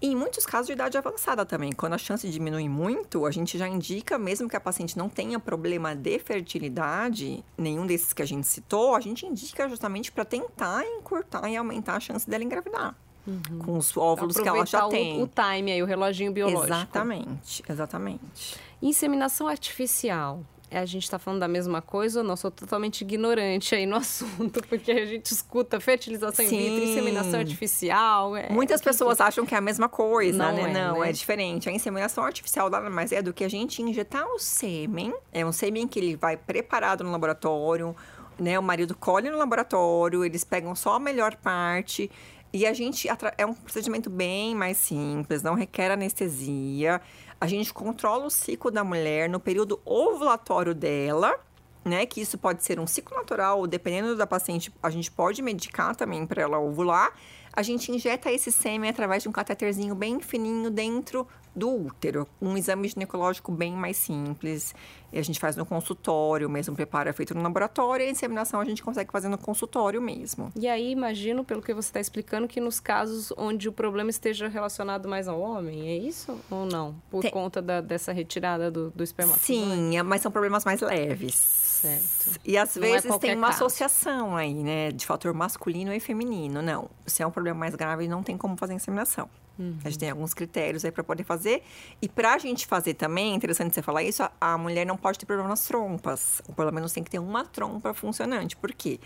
E 0.00 0.08
em 0.08 0.16
muitos 0.16 0.44
casos 0.44 0.66
de 0.66 0.72
idade 0.72 0.98
avançada 0.98 1.46
também, 1.46 1.72
quando 1.72 1.94
a 1.94 1.98
chance 1.98 2.28
diminui 2.28 2.68
muito, 2.68 3.24
a 3.26 3.30
gente 3.30 3.56
já 3.56 3.66
indica, 3.66 4.18
mesmo 4.18 4.48
que 4.48 4.56
a 4.56 4.60
paciente 4.60 4.98
não 4.98 5.08
tenha 5.08 5.40
problema 5.40 5.94
de 5.94 6.18
fertilidade, 6.18 7.42
nenhum 7.56 7.86
desses 7.86 8.12
que 8.12 8.20
a 8.20 8.26
gente 8.26 8.46
citou, 8.46 8.94
a 8.94 9.00
gente 9.00 9.24
indica 9.24 9.68
justamente 9.68 10.12
para 10.12 10.24
tentar 10.24 10.84
encurtar 10.84 11.48
e 11.48 11.56
aumentar 11.56 11.96
a 11.96 12.00
chance 12.00 12.28
dela 12.28 12.44
engravidar. 12.44 12.94
Uhum. 13.26 13.58
Com 13.58 13.78
os 13.78 13.96
óvulos 13.96 14.36
que 14.36 14.46
ela 14.46 14.66
já 14.66 14.86
o, 14.86 14.90
tem. 14.90 15.22
O 15.22 15.26
time 15.26 15.72
aí, 15.72 15.82
o 15.82 15.86
reloginho 15.86 16.32
biológico. 16.32 16.66
Exatamente, 16.66 17.62
exatamente. 17.66 18.58
Inseminação 18.82 19.48
artificial 19.48 20.44
a 20.76 20.84
gente 20.84 21.04
está 21.04 21.18
falando 21.18 21.40
da 21.40 21.48
mesma 21.48 21.80
coisa 21.80 22.20
ou 22.20 22.24
não? 22.24 22.36
Sou 22.36 22.50
totalmente 22.50 23.02
ignorante 23.02 23.74
aí 23.74 23.86
no 23.86 23.96
assunto, 23.96 24.62
porque 24.68 24.90
a 24.92 25.06
gente 25.06 25.26
escuta 25.26 25.80
fertilização 25.80 26.44
Sim. 26.44 26.56
in 26.56 26.70
vitro, 26.70 26.90
inseminação 26.90 27.40
artificial. 27.40 28.36
É, 28.36 28.50
Muitas 28.50 28.80
que, 28.80 28.86
pessoas 28.86 29.18
que... 29.18 29.22
acham 29.22 29.46
que 29.46 29.54
é 29.54 29.58
a 29.58 29.60
mesma 29.60 29.88
coisa, 29.88 30.38
não 30.38 30.54
né? 30.54 30.70
É, 30.70 30.72
não, 30.72 31.00
né? 31.00 31.10
é 31.10 31.12
diferente. 31.12 31.68
A 31.68 31.72
inseminação 31.72 32.24
artificial 32.24 32.68
nada 32.68 32.90
mais 32.90 33.12
é 33.12 33.22
do 33.22 33.32
que 33.32 33.44
a 33.44 33.48
gente 33.48 33.82
injetar 33.82 34.26
o 34.26 34.38
sêmen. 34.38 35.12
É 35.32 35.44
um 35.44 35.52
sêmen 35.52 35.86
que 35.86 35.98
ele 35.98 36.16
vai 36.16 36.36
preparado 36.36 37.04
no 37.04 37.10
laboratório, 37.10 37.94
né? 38.38 38.58
O 38.58 38.62
marido 38.62 38.94
colhe 38.94 39.30
no 39.30 39.38
laboratório, 39.38 40.24
eles 40.24 40.44
pegam 40.44 40.74
só 40.74 40.94
a 40.94 41.00
melhor 41.00 41.36
parte. 41.36 42.10
E 42.54 42.66
a 42.66 42.72
gente 42.72 43.08
é 43.36 43.44
um 43.44 43.52
procedimento 43.52 44.08
bem 44.08 44.54
mais 44.54 44.76
simples, 44.76 45.42
não 45.42 45.54
requer 45.54 45.90
anestesia. 45.90 47.00
A 47.40 47.46
gente 47.46 47.72
controla 47.72 48.26
o 48.26 48.30
ciclo 48.30 48.70
da 48.70 48.84
mulher 48.84 49.28
no 49.28 49.38
período 49.38 49.80
ovulatório 49.84 50.74
dela, 50.74 51.38
né? 51.84 52.06
Que 52.06 52.20
isso 52.20 52.38
pode 52.38 52.64
ser 52.64 52.80
um 52.80 52.86
ciclo 52.86 53.16
natural, 53.16 53.66
dependendo 53.66 54.16
da 54.16 54.26
paciente, 54.26 54.72
a 54.82 54.90
gente 54.90 55.10
pode 55.10 55.42
medicar 55.42 55.94
também 55.94 56.26
para 56.26 56.42
ela 56.42 56.58
ovular. 56.58 57.12
A 57.52 57.62
gente 57.62 57.92
injeta 57.92 58.32
esse 58.32 58.50
sêmen 58.50 58.90
através 58.90 59.22
de 59.22 59.28
um 59.28 59.32
cateterzinho 59.32 59.94
bem 59.94 60.20
fininho 60.20 60.70
dentro 60.70 61.26
do 61.54 61.86
útero. 61.86 62.26
Um 62.40 62.56
exame 62.56 62.88
ginecológico 62.88 63.52
bem 63.52 63.72
mais 63.72 63.96
simples. 63.96 64.74
A 65.12 65.22
gente 65.22 65.38
faz 65.38 65.54
no 65.54 65.64
consultório, 65.64 66.50
mesmo 66.50 66.74
preparo 66.74 67.08
é 67.08 67.12
feito 67.12 67.34
no 67.34 67.42
laboratório. 67.42 68.04
E 68.04 68.08
a 68.08 68.10
inseminação 68.10 68.60
a 68.60 68.64
gente 68.64 68.82
consegue 68.82 69.12
fazer 69.12 69.28
no 69.28 69.38
consultório 69.38 70.02
mesmo. 70.02 70.50
E 70.56 70.66
aí, 70.66 70.90
imagino, 70.90 71.44
pelo 71.44 71.62
que 71.62 71.72
você 71.72 71.88
está 71.88 72.00
explicando, 72.00 72.48
que 72.48 72.60
nos 72.60 72.80
casos 72.80 73.32
onde 73.36 73.68
o 73.68 73.72
problema 73.72 74.10
esteja 74.10 74.48
relacionado 74.48 75.08
mais 75.08 75.28
ao 75.28 75.40
homem, 75.40 75.88
é 75.88 75.96
isso 75.96 76.36
ou 76.50 76.66
não? 76.66 76.96
Por 77.10 77.22
Tem... 77.22 77.30
conta 77.30 77.62
da, 77.62 77.80
dessa 77.80 78.12
retirada 78.12 78.70
do, 78.70 78.90
do 78.90 79.04
espermatozoide? 79.04 79.64
Sim, 79.64 80.02
mas 80.02 80.20
são 80.20 80.32
problemas 80.32 80.64
mais 80.64 80.80
leves. 80.80 81.64
Certo. 81.84 82.40
E 82.44 82.56
às 82.56 82.74
Não 82.76 82.82
vezes 82.82 83.10
é 83.10 83.18
tem 83.18 83.36
uma 83.36 83.48
caso. 83.48 83.64
associação 83.64 84.36
aí, 84.36 84.54
né? 84.54 84.90
De 84.90 85.04
fator 85.04 85.34
masculino 85.34 85.92
e 85.92 86.00
feminino. 86.00 86.62
Não. 86.62 86.88
Se 87.06 87.22
é 87.22 87.26
um 87.26 87.30
problema 87.30 87.60
mais 87.60 87.74
grave, 87.74 88.08
não 88.08 88.22
tem 88.22 88.38
como 88.38 88.56
fazer 88.56 88.74
inseminação. 88.74 89.28
Uhum. 89.58 89.78
A 89.84 89.88
gente 89.88 89.98
tem 89.98 90.10
alguns 90.10 90.34
critérios 90.34 90.84
aí 90.84 90.90
para 90.90 91.04
poder 91.04 91.24
fazer. 91.24 91.62
E 92.00 92.08
para 92.08 92.34
a 92.34 92.38
gente 92.38 92.66
fazer 92.66 92.94
também, 92.94 93.32
é 93.32 93.36
interessante 93.36 93.74
você 93.74 93.82
falar 93.82 94.02
isso, 94.02 94.22
a, 94.40 94.58
mulher 94.58 94.84
não 94.84 94.96
pode 94.96 95.18
ter 95.18 95.26
problema 95.26 95.48
nas 95.48 95.64
trompas. 95.66 96.42
Ou 96.48 96.54
pelo 96.54 96.72
menos 96.72 96.92
tem 96.92 97.02
que 97.02 97.10
ter 97.10 97.18
uma 97.18 97.44
trompa 97.44 97.94
funcionante. 97.94 98.56
Por 98.56 98.72
quê? 98.72 98.98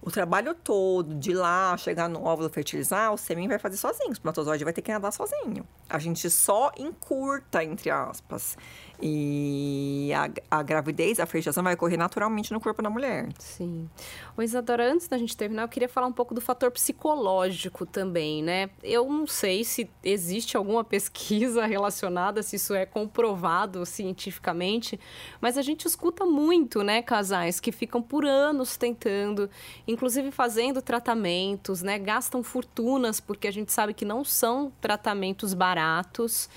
O 0.00 0.10
trabalho 0.10 0.54
todo 0.54 1.14
de 1.14 1.32
lá 1.32 1.76
chegar 1.76 2.08
no 2.08 2.22
óvulo 2.22 2.48
fertilizar, 2.48 3.12
o 3.12 3.16
sêmen 3.16 3.48
vai 3.48 3.58
fazer 3.58 3.76
sozinho. 3.76 4.10
O 4.10 4.12
espermatozoide 4.12 4.62
vai 4.62 4.72
ter 4.72 4.82
que 4.82 4.92
nadar 4.92 5.12
sozinho. 5.12 5.66
A 5.88 5.98
gente 5.98 6.30
só 6.30 6.70
encurta, 6.76 7.64
entre 7.64 7.90
aspas. 7.90 8.56
E 9.00 10.10
a, 10.14 10.58
a 10.58 10.62
gravidez, 10.62 11.20
a 11.20 11.26
fertilização 11.26 11.62
vai 11.62 11.74
ocorrer 11.74 11.98
naturalmente 11.98 12.52
no 12.52 12.60
corpo 12.60 12.80
da 12.82 12.88
mulher. 12.88 13.28
Sim. 13.38 13.88
Ô 14.36 14.42
Isadora, 14.42 14.90
antes 14.90 15.06
da 15.08 15.18
gente 15.18 15.36
terminar, 15.36 15.62
eu 15.62 15.68
queria 15.68 15.88
falar 15.88 16.06
um 16.06 16.12
pouco 16.12 16.34
do 16.34 16.40
fator 16.40 16.70
psicológico 16.70 17.84
também, 17.84 18.42
né? 18.42 18.70
Eu 18.82 19.06
não 19.08 19.26
sei 19.26 19.64
se 19.64 19.88
existe 20.02 20.56
alguma 20.56 20.82
pesquisa 20.82 21.64
relacionada, 21.66 22.42
se 22.42 22.56
isso 22.56 22.74
é 22.74 22.86
comprovado 22.86 23.84
cientificamente, 23.84 24.98
mas 25.40 25.58
a 25.58 25.62
gente 25.62 25.86
escuta 25.86 26.24
muito, 26.24 26.82
né, 26.82 27.02
casais 27.02 27.60
que 27.60 27.72
ficam 27.72 28.00
por 28.00 28.24
anos 28.24 28.76
tentando, 28.76 29.50
inclusive 29.86 30.30
fazendo 30.30 30.80
tratamentos, 30.80 31.82
né? 31.82 31.98
Gastam 31.98 32.42
fortunas, 32.42 33.20
porque 33.20 33.46
a 33.46 33.52
gente 33.52 33.72
sabe 33.72 33.92
que 33.92 34.04
não 34.04 34.24
são 34.24 34.72
tratamentos 34.80 35.52
baratos. 35.52 36.48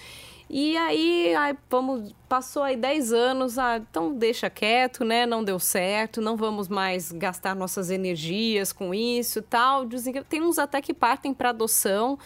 E 0.49 0.75
aí, 0.75 1.35
aí, 1.35 1.55
vamos, 1.69 2.11
passou 2.27 2.63
aí 2.63 2.75
10 2.75 3.13
anos, 3.13 3.59
ah, 3.59 3.77
então 3.77 4.11
deixa 4.15 4.49
quieto, 4.49 5.05
né? 5.05 5.25
Não 5.27 5.43
deu 5.43 5.59
certo, 5.59 6.21
não 6.21 6.35
vamos 6.35 6.67
mais 6.67 7.11
gastar 7.11 7.55
nossas 7.55 7.91
energias 7.91 8.73
com 8.73 8.91
isso 8.91 9.43
tal. 9.43 9.87
Tem 10.27 10.41
uns 10.41 10.57
até 10.57 10.81
que 10.81 10.93
partem 10.93 11.35
para 11.35 11.49
adoção. 11.49 12.17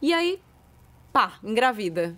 E 0.00 0.14
aí, 0.14 0.40
pá, 1.12 1.34
engravida. 1.44 2.16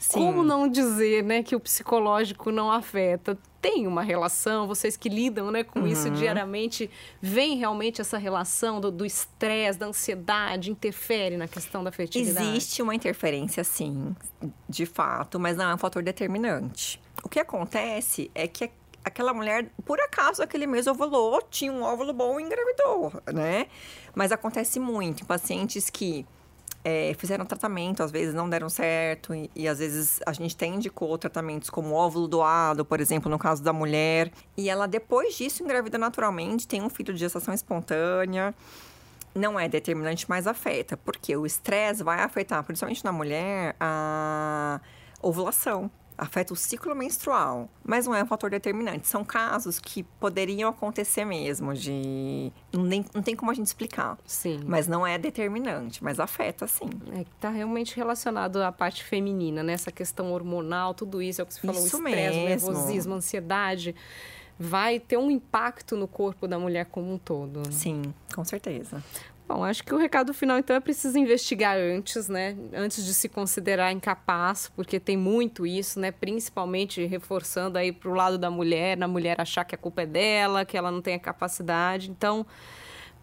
Sim. 0.00 0.12
Como 0.12 0.42
não 0.42 0.66
dizer, 0.66 1.22
né, 1.22 1.42
que 1.42 1.54
o 1.54 1.60
psicológico 1.60 2.50
não 2.50 2.72
afeta? 2.72 3.38
Tem 3.60 3.86
uma 3.86 4.02
relação, 4.02 4.66
vocês 4.66 4.96
que 4.96 5.10
lidam 5.10 5.50
né, 5.50 5.62
com 5.62 5.80
uhum. 5.80 5.86
isso 5.86 6.08
diariamente, 6.10 6.90
veem 7.20 7.58
realmente 7.58 8.00
essa 8.00 8.16
relação 8.16 8.80
do 8.80 9.04
estresse, 9.04 9.78
da 9.78 9.86
ansiedade, 9.86 10.70
interfere 10.70 11.36
na 11.36 11.46
questão 11.46 11.84
da 11.84 11.92
fertilidade? 11.92 12.48
Existe 12.48 12.80
uma 12.80 12.94
interferência, 12.94 13.62
sim, 13.62 14.16
de 14.66 14.86
fato, 14.86 15.38
mas 15.38 15.58
não 15.58 15.70
é 15.70 15.74
um 15.74 15.78
fator 15.78 16.02
determinante. 16.02 17.00
O 17.22 17.28
que 17.28 17.38
acontece 17.38 18.30
é 18.34 18.48
que 18.48 18.70
aquela 19.04 19.34
mulher, 19.34 19.70
por 19.84 20.00
acaso, 20.00 20.42
aquele 20.42 20.66
mês 20.66 20.86
ovulou, 20.86 21.42
tinha 21.50 21.70
um 21.70 21.82
óvulo 21.82 22.14
bom 22.14 22.40
e 22.40 22.42
engravidou, 22.42 23.12
né? 23.32 23.66
Mas 24.14 24.32
acontece 24.32 24.80
muito 24.80 25.22
em 25.22 25.26
pacientes 25.26 25.90
que 25.90 26.26
é, 26.84 27.14
fizeram 27.18 27.44
tratamento, 27.44 28.02
às 28.02 28.10
vezes 28.10 28.34
não 28.34 28.48
deram 28.48 28.68
certo, 28.68 29.34
e, 29.34 29.50
e, 29.54 29.68
às 29.68 29.78
vezes 29.78 30.20
a 30.24 30.32
gente 30.32 30.54
até 30.54 30.66
indicou 30.66 31.16
tratamentos 31.18 31.68
como 31.68 31.94
óvulo 31.94 32.26
doado, 32.26 32.84
por 32.84 33.00
exemplo, 33.00 33.30
no 33.30 33.38
caso 33.38 33.62
da 33.62 33.72
mulher. 33.72 34.32
E 34.56 34.70
ela, 34.70 34.86
depois 34.86 35.36
disso, 35.36 35.62
engravida 35.62 35.98
naturalmente, 35.98 36.66
tem 36.66 36.82
um 36.82 36.88
filho 36.88 37.12
de 37.12 37.20
gestação 37.20 37.52
espontânea. 37.52 38.54
Não 39.34 39.60
é 39.60 39.68
determinante, 39.68 40.26
mas 40.28 40.46
afeta, 40.46 40.96
porque 40.96 41.36
o 41.36 41.46
estresse 41.46 42.02
vai 42.02 42.20
afetar, 42.20 42.64
principalmente 42.64 43.04
na 43.04 43.12
mulher, 43.12 43.76
a 43.78 44.80
ovulação 45.22 45.90
afeta 46.20 46.52
o 46.52 46.56
ciclo 46.56 46.94
menstrual, 46.94 47.68
mas 47.82 48.06
não 48.06 48.14
é 48.14 48.22
um 48.22 48.26
fator 48.26 48.50
determinante. 48.50 49.08
São 49.08 49.24
casos 49.24 49.78
que 49.78 50.02
poderiam 50.02 50.68
acontecer 50.68 51.24
mesmo, 51.24 51.72
de. 51.72 52.52
Não, 52.70 52.84
nem, 52.84 53.04
não 53.14 53.22
tem 53.22 53.34
como 53.34 53.50
a 53.50 53.54
gente 53.54 53.66
explicar. 53.66 54.18
Sim. 54.26 54.60
Mas 54.66 54.86
não 54.86 55.06
é 55.06 55.16
determinante, 55.16 56.04
mas 56.04 56.20
afeta 56.20 56.66
sim. 56.66 56.90
É 57.12 57.24
que 57.24 57.30
está 57.34 57.48
realmente 57.48 57.96
relacionado 57.96 58.62
à 58.62 58.70
parte 58.70 59.02
feminina, 59.02 59.62
né? 59.62 59.72
Essa 59.72 59.90
questão 59.90 60.30
hormonal, 60.32 60.92
tudo 60.92 61.22
isso, 61.22 61.40
é 61.40 61.44
o 61.44 61.46
que 61.46 61.54
você 61.54 61.60
falou, 61.60 61.86
isso 61.86 61.96
o 61.96 62.06
estresse, 62.06 62.38
o 62.38 62.44
nervosismo, 62.44 63.14
a 63.14 63.16
ansiedade. 63.16 63.96
Vai 64.58 65.00
ter 65.00 65.16
um 65.16 65.30
impacto 65.30 65.96
no 65.96 66.06
corpo 66.06 66.46
da 66.46 66.58
mulher 66.58 66.84
como 66.84 67.14
um 67.14 67.16
todo. 67.16 67.62
Sim, 67.72 68.02
com 68.34 68.44
certeza. 68.44 69.02
Bom, 69.52 69.64
acho 69.64 69.82
que 69.82 69.92
o 69.92 69.98
recado 69.98 70.32
final 70.32 70.60
então 70.60 70.76
é 70.76 70.78
preciso 70.78 71.18
investigar 71.18 71.76
antes, 71.76 72.28
né? 72.28 72.56
Antes 72.72 73.04
de 73.04 73.12
se 73.12 73.28
considerar 73.28 73.90
incapaz, 73.90 74.70
porque 74.76 75.00
tem 75.00 75.16
muito 75.16 75.66
isso, 75.66 75.98
né? 75.98 76.12
Principalmente 76.12 77.04
reforçando 77.04 77.76
aí 77.76 77.90
para 77.90 78.08
o 78.08 78.14
lado 78.14 78.38
da 78.38 78.48
mulher, 78.48 78.96
na 78.96 79.08
mulher 79.08 79.40
achar 79.40 79.64
que 79.64 79.74
a 79.74 79.78
culpa 79.78 80.02
é 80.02 80.06
dela, 80.06 80.64
que 80.64 80.78
ela 80.78 80.92
não 80.92 81.02
tem 81.02 81.16
a 81.16 81.18
capacidade. 81.18 82.12
Então, 82.12 82.46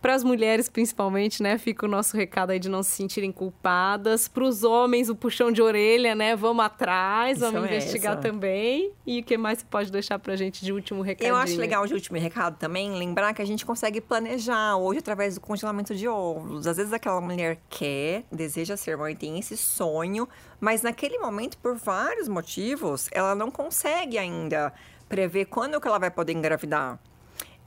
para 0.01 0.13
as 0.13 0.23
mulheres, 0.23 0.69
principalmente, 0.69 1.41
né? 1.41 1.57
Fica 1.57 1.85
o 1.85 1.89
nosso 1.89 2.15
recado 2.15 2.51
aí 2.51 2.59
de 2.59 2.69
não 2.69 2.83
se 2.83 2.91
sentirem 2.91 3.31
culpadas. 3.31 4.27
Para 4.27 4.43
os 4.43 4.63
homens, 4.63 5.09
o 5.09 5.15
puxão 5.15 5.51
de 5.51 5.61
orelha, 5.61 6.13
né? 6.15 6.35
Vamos 6.35 6.63
atrás, 6.63 7.37
Isso 7.37 7.51
vamos 7.51 7.69
é 7.69 7.75
investigar 7.75 8.19
também. 8.19 8.91
E 9.05 9.19
o 9.19 9.23
que 9.23 9.37
mais 9.37 9.59
você 9.59 9.65
pode 9.65 9.91
deixar 9.91 10.19
para 10.19 10.33
a 10.33 10.35
gente 10.35 10.63
de 10.63 10.71
último 10.71 11.01
recado? 11.01 11.27
Eu 11.27 11.35
acho 11.35 11.57
legal 11.57 11.85
de 11.85 11.93
último 11.93 12.17
recado 12.17 12.57
também 12.57 12.91
lembrar 12.91 13.33
que 13.33 13.41
a 13.41 13.45
gente 13.45 13.65
consegue 13.65 13.99
planejar 13.99 14.77
hoje 14.77 14.99
através 14.99 15.35
do 15.35 15.41
congelamento 15.41 15.95
de 15.95 16.07
óvulos. 16.07 16.67
Às 16.67 16.77
vezes 16.77 16.93
aquela 16.93 17.19
mulher 17.19 17.59
quer, 17.69 18.23
deseja 18.31 18.77
ser 18.77 18.97
mãe, 18.97 19.15
tem 19.15 19.39
esse 19.39 19.57
sonho, 19.57 20.27
mas 20.59 20.81
naquele 20.81 21.17
momento, 21.17 21.57
por 21.57 21.75
vários 21.75 22.27
motivos, 22.27 23.09
ela 23.11 23.33
não 23.33 23.49
consegue 23.49 24.17
ainda 24.17 24.73
prever 25.09 25.45
quando 25.45 25.79
que 25.79 25.87
ela 25.87 25.99
vai 25.99 26.11
poder 26.11 26.33
engravidar. 26.33 26.99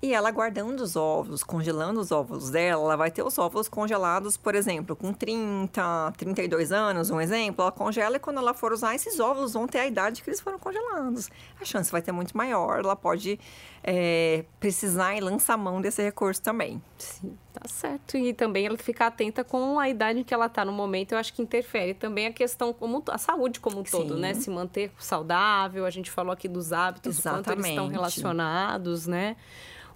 E 0.03 0.15
ela 0.15 0.31
guardando 0.31 0.81
os 0.81 0.97
óvulos, 0.97 1.43
congelando 1.43 2.01
os 2.01 2.11
óvulos 2.11 2.49
dela, 2.49 2.85
ela 2.85 2.97
vai 2.97 3.11
ter 3.11 3.23
os 3.23 3.37
óvulos 3.39 3.69
congelados, 3.69 4.35
por 4.35 4.55
exemplo, 4.55 4.97
com 4.97 5.13
30, 5.13 6.15
32 6.17 6.73
anos, 6.73 7.11
um 7.11 7.21
exemplo, 7.21 7.61
ela 7.63 7.71
congela 7.71 8.17
e 8.17 8.19
quando 8.19 8.39
ela 8.39 8.55
for 8.55 8.73
usar, 8.73 8.95
esses 8.95 9.21
óvulos 9.21 9.53
vão 9.53 9.67
ter 9.67 9.81
a 9.81 9.87
idade 9.87 10.23
que 10.23 10.31
eles 10.31 10.41
foram 10.41 10.59
congelados. 10.59 11.29
A 11.61 11.67
chance 11.67 11.93
vai 11.93 12.01
ter 12.01 12.13
muito 12.13 12.35
maior, 12.35 12.79
ela 12.79 12.97
pode 12.97 13.39
é, 13.83 14.45
precisar 14.59 15.17
e 15.17 15.21
lançar 15.21 15.57
mão 15.57 15.81
desse 15.81 16.03
recurso 16.03 16.43
também. 16.43 16.83
Sim, 16.99 17.37
tá 17.53 17.67
certo. 17.67 18.17
E 18.17 18.33
também 18.35 18.67
ela 18.67 18.77
ficar 18.77 19.07
atenta 19.07 19.43
com 19.43 19.79
a 19.79 19.89
idade 19.89 20.21
em 20.21 20.25
que 20.25 20.35
ela 20.35 20.47
está 20.47 20.65
no 20.65 20.73
momento, 20.73 21.13
eu 21.13 21.19
acho 21.19 21.33
que 21.33 21.41
interfere 21.43 21.95
também 21.95 22.27
a 22.27 22.33
questão 22.33 22.73
como 22.73 23.03
a 23.09 23.19
saúde 23.19 23.59
como 23.61 23.81
um 23.81 23.83
todo, 23.83 24.15
Sim. 24.15 24.21
né? 24.21 24.35
Se 24.35 24.51
manter 24.51 24.93
saudável, 24.99 25.87
a 25.87 25.91
gente 25.91 26.11
falou 26.11 26.33
aqui 26.33 26.47
dos 26.49 26.73
hábitos, 26.73 27.19
o 27.19 27.23
quanto 27.23 27.51
eles 27.53 27.67
estão 27.67 27.85
Exatamente. 27.87 27.93
relacionados, 27.93 29.07
né? 29.07 29.37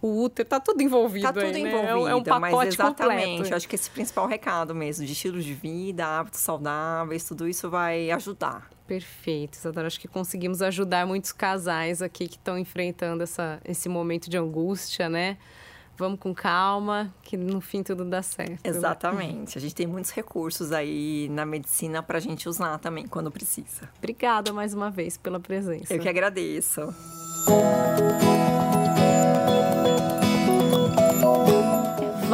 O 0.03 0.23
útero 0.23 0.47
tá 0.47 0.61
tudo 0.61 0.83
envolvido 0.83 1.27
Tá 1.27 1.33
tudo 1.33 1.44
aí, 1.47 1.53
né? 1.62 1.70
envolvido, 1.70 1.88
É 1.88 1.97
um- 1.97 2.09
é 2.09 2.14
um 2.14 2.18
mas 2.18 2.27
pacote 2.51 2.68
exatamente. 2.68 3.27
completo. 3.29 3.53
Eu 3.53 3.57
acho 3.57 3.66
que 3.68 3.75
esse 3.75 3.88
principal 3.88 4.27
recado 4.27 4.75
mesmo, 4.75 5.07
de 5.07 5.12
estilo 5.12 5.40
de 5.40 5.55
vida, 5.55 6.05
hábitos 6.07 6.40
saudáveis, 6.40 7.25
tudo 7.25 7.49
isso 7.49 7.70
vai 7.70 8.11
ajudar. 8.11 8.68
Perfeito, 8.87 9.55
Isadora. 9.55 9.87
Acho 9.87 9.99
que 9.99 10.09
conseguimos 10.09 10.61
ajudar 10.61 11.07
muitos 11.07 11.33
casais 11.33 12.03
aqui 12.03 12.29
que 12.29 12.37
estão 12.37 12.59
enfrentando 12.59 13.23
essa, 13.23 13.61
esse 13.64 13.88
momento 13.88 14.29
de 14.29 14.37
angústia, 14.37 15.09
né? 15.09 15.38
Vamos 15.97 16.18
com 16.18 16.35
calma, 16.35 17.14
que 17.23 17.37
no 17.37 17.61
fim 17.61 17.83
tudo 17.83 18.05
dá 18.05 18.20
certo. 18.20 18.59
Exatamente. 18.64 19.57
A 19.57 19.61
gente 19.61 19.75
tem 19.75 19.87
muitos 19.87 20.11
recursos 20.11 20.73
aí 20.73 21.29
na 21.31 21.47
medicina 21.47 22.03
para 22.03 22.18
a 22.18 22.20
gente 22.20 22.49
usar 22.49 22.79
também 22.79 23.07
quando 23.07 23.31
precisa. 23.31 23.88
Obrigada 23.99 24.53
mais 24.53 24.75
uma 24.75 24.90
vez 24.90 25.16
pela 25.16 25.38
presença. 25.38 25.94
Eu 25.94 26.01
que 26.01 26.09
agradeço. 26.09 26.92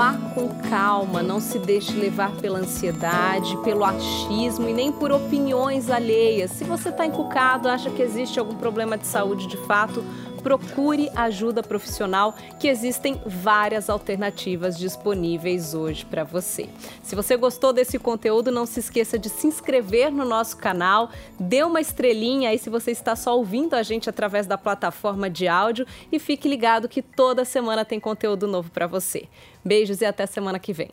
Vá 0.00 0.14
com 0.34 0.48
calma, 0.70 1.22
não 1.22 1.42
se 1.42 1.58
deixe 1.58 1.92
levar 1.92 2.34
pela 2.36 2.58
ansiedade, 2.58 3.54
pelo 3.58 3.84
achismo 3.84 4.66
e 4.66 4.72
nem 4.72 4.90
por 4.90 5.12
opiniões 5.12 5.90
alheias. 5.90 6.52
Se 6.52 6.64
você 6.64 6.88
está 6.88 7.04
encucado, 7.04 7.68
acha 7.68 7.90
que 7.90 8.00
existe 8.00 8.40
algum 8.40 8.54
problema 8.54 8.96
de 8.96 9.06
saúde 9.06 9.46
de 9.46 9.58
fato, 9.58 10.02
procure 10.42 11.10
ajuda 11.14 11.62
profissional, 11.62 12.34
que 12.58 12.66
existem 12.66 13.20
várias 13.26 13.90
alternativas 13.90 14.78
disponíveis 14.78 15.74
hoje 15.74 16.02
para 16.06 16.24
você. 16.24 16.66
Se 17.02 17.14
você 17.14 17.36
gostou 17.36 17.70
desse 17.70 17.98
conteúdo, 17.98 18.50
não 18.50 18.64
se 18.64 18.80
esqueça 18.80 19.18
de 19.18 19.28
se 19.28 19.46
inscrever 19.46 20.10
no 20.10 20.24
nosso 20.24 20.56
canal, 20.56 21.10
dê 21.38 21.62
uma 21.62 21.78
estrelinha 21.78 22.48
aí 22.48 22.58
se 22.58 22.70
você 22.70 22.90
está 22.90 23.14
só 23.14 23.36
ouvindo 23.36 23.74
a 23.74 23.82
gente 23.82 24.08
através 24.08 24.46
da 24.46 24.56
plataforma 24.56 25.28
de 25.28 25.46
áudio 25.46 25.86
e 26.10 26.18
fique 26.18 26.48
ligado 26.48 26.88
que 26.88 27.02
toda 27.02 27.44
semana 27.44 27.84
tem 27.84 28.00
conteúdo 28.00 28.46
novo 28.46 28.70
para 28.70 28.86
você. 28.86 29.28
Beijos 29.64 30.00
e 30.00 30.04
até 30.04 30.26
semana 30.26 30.58
que 30.58 30.72
vem. 30.72 30.90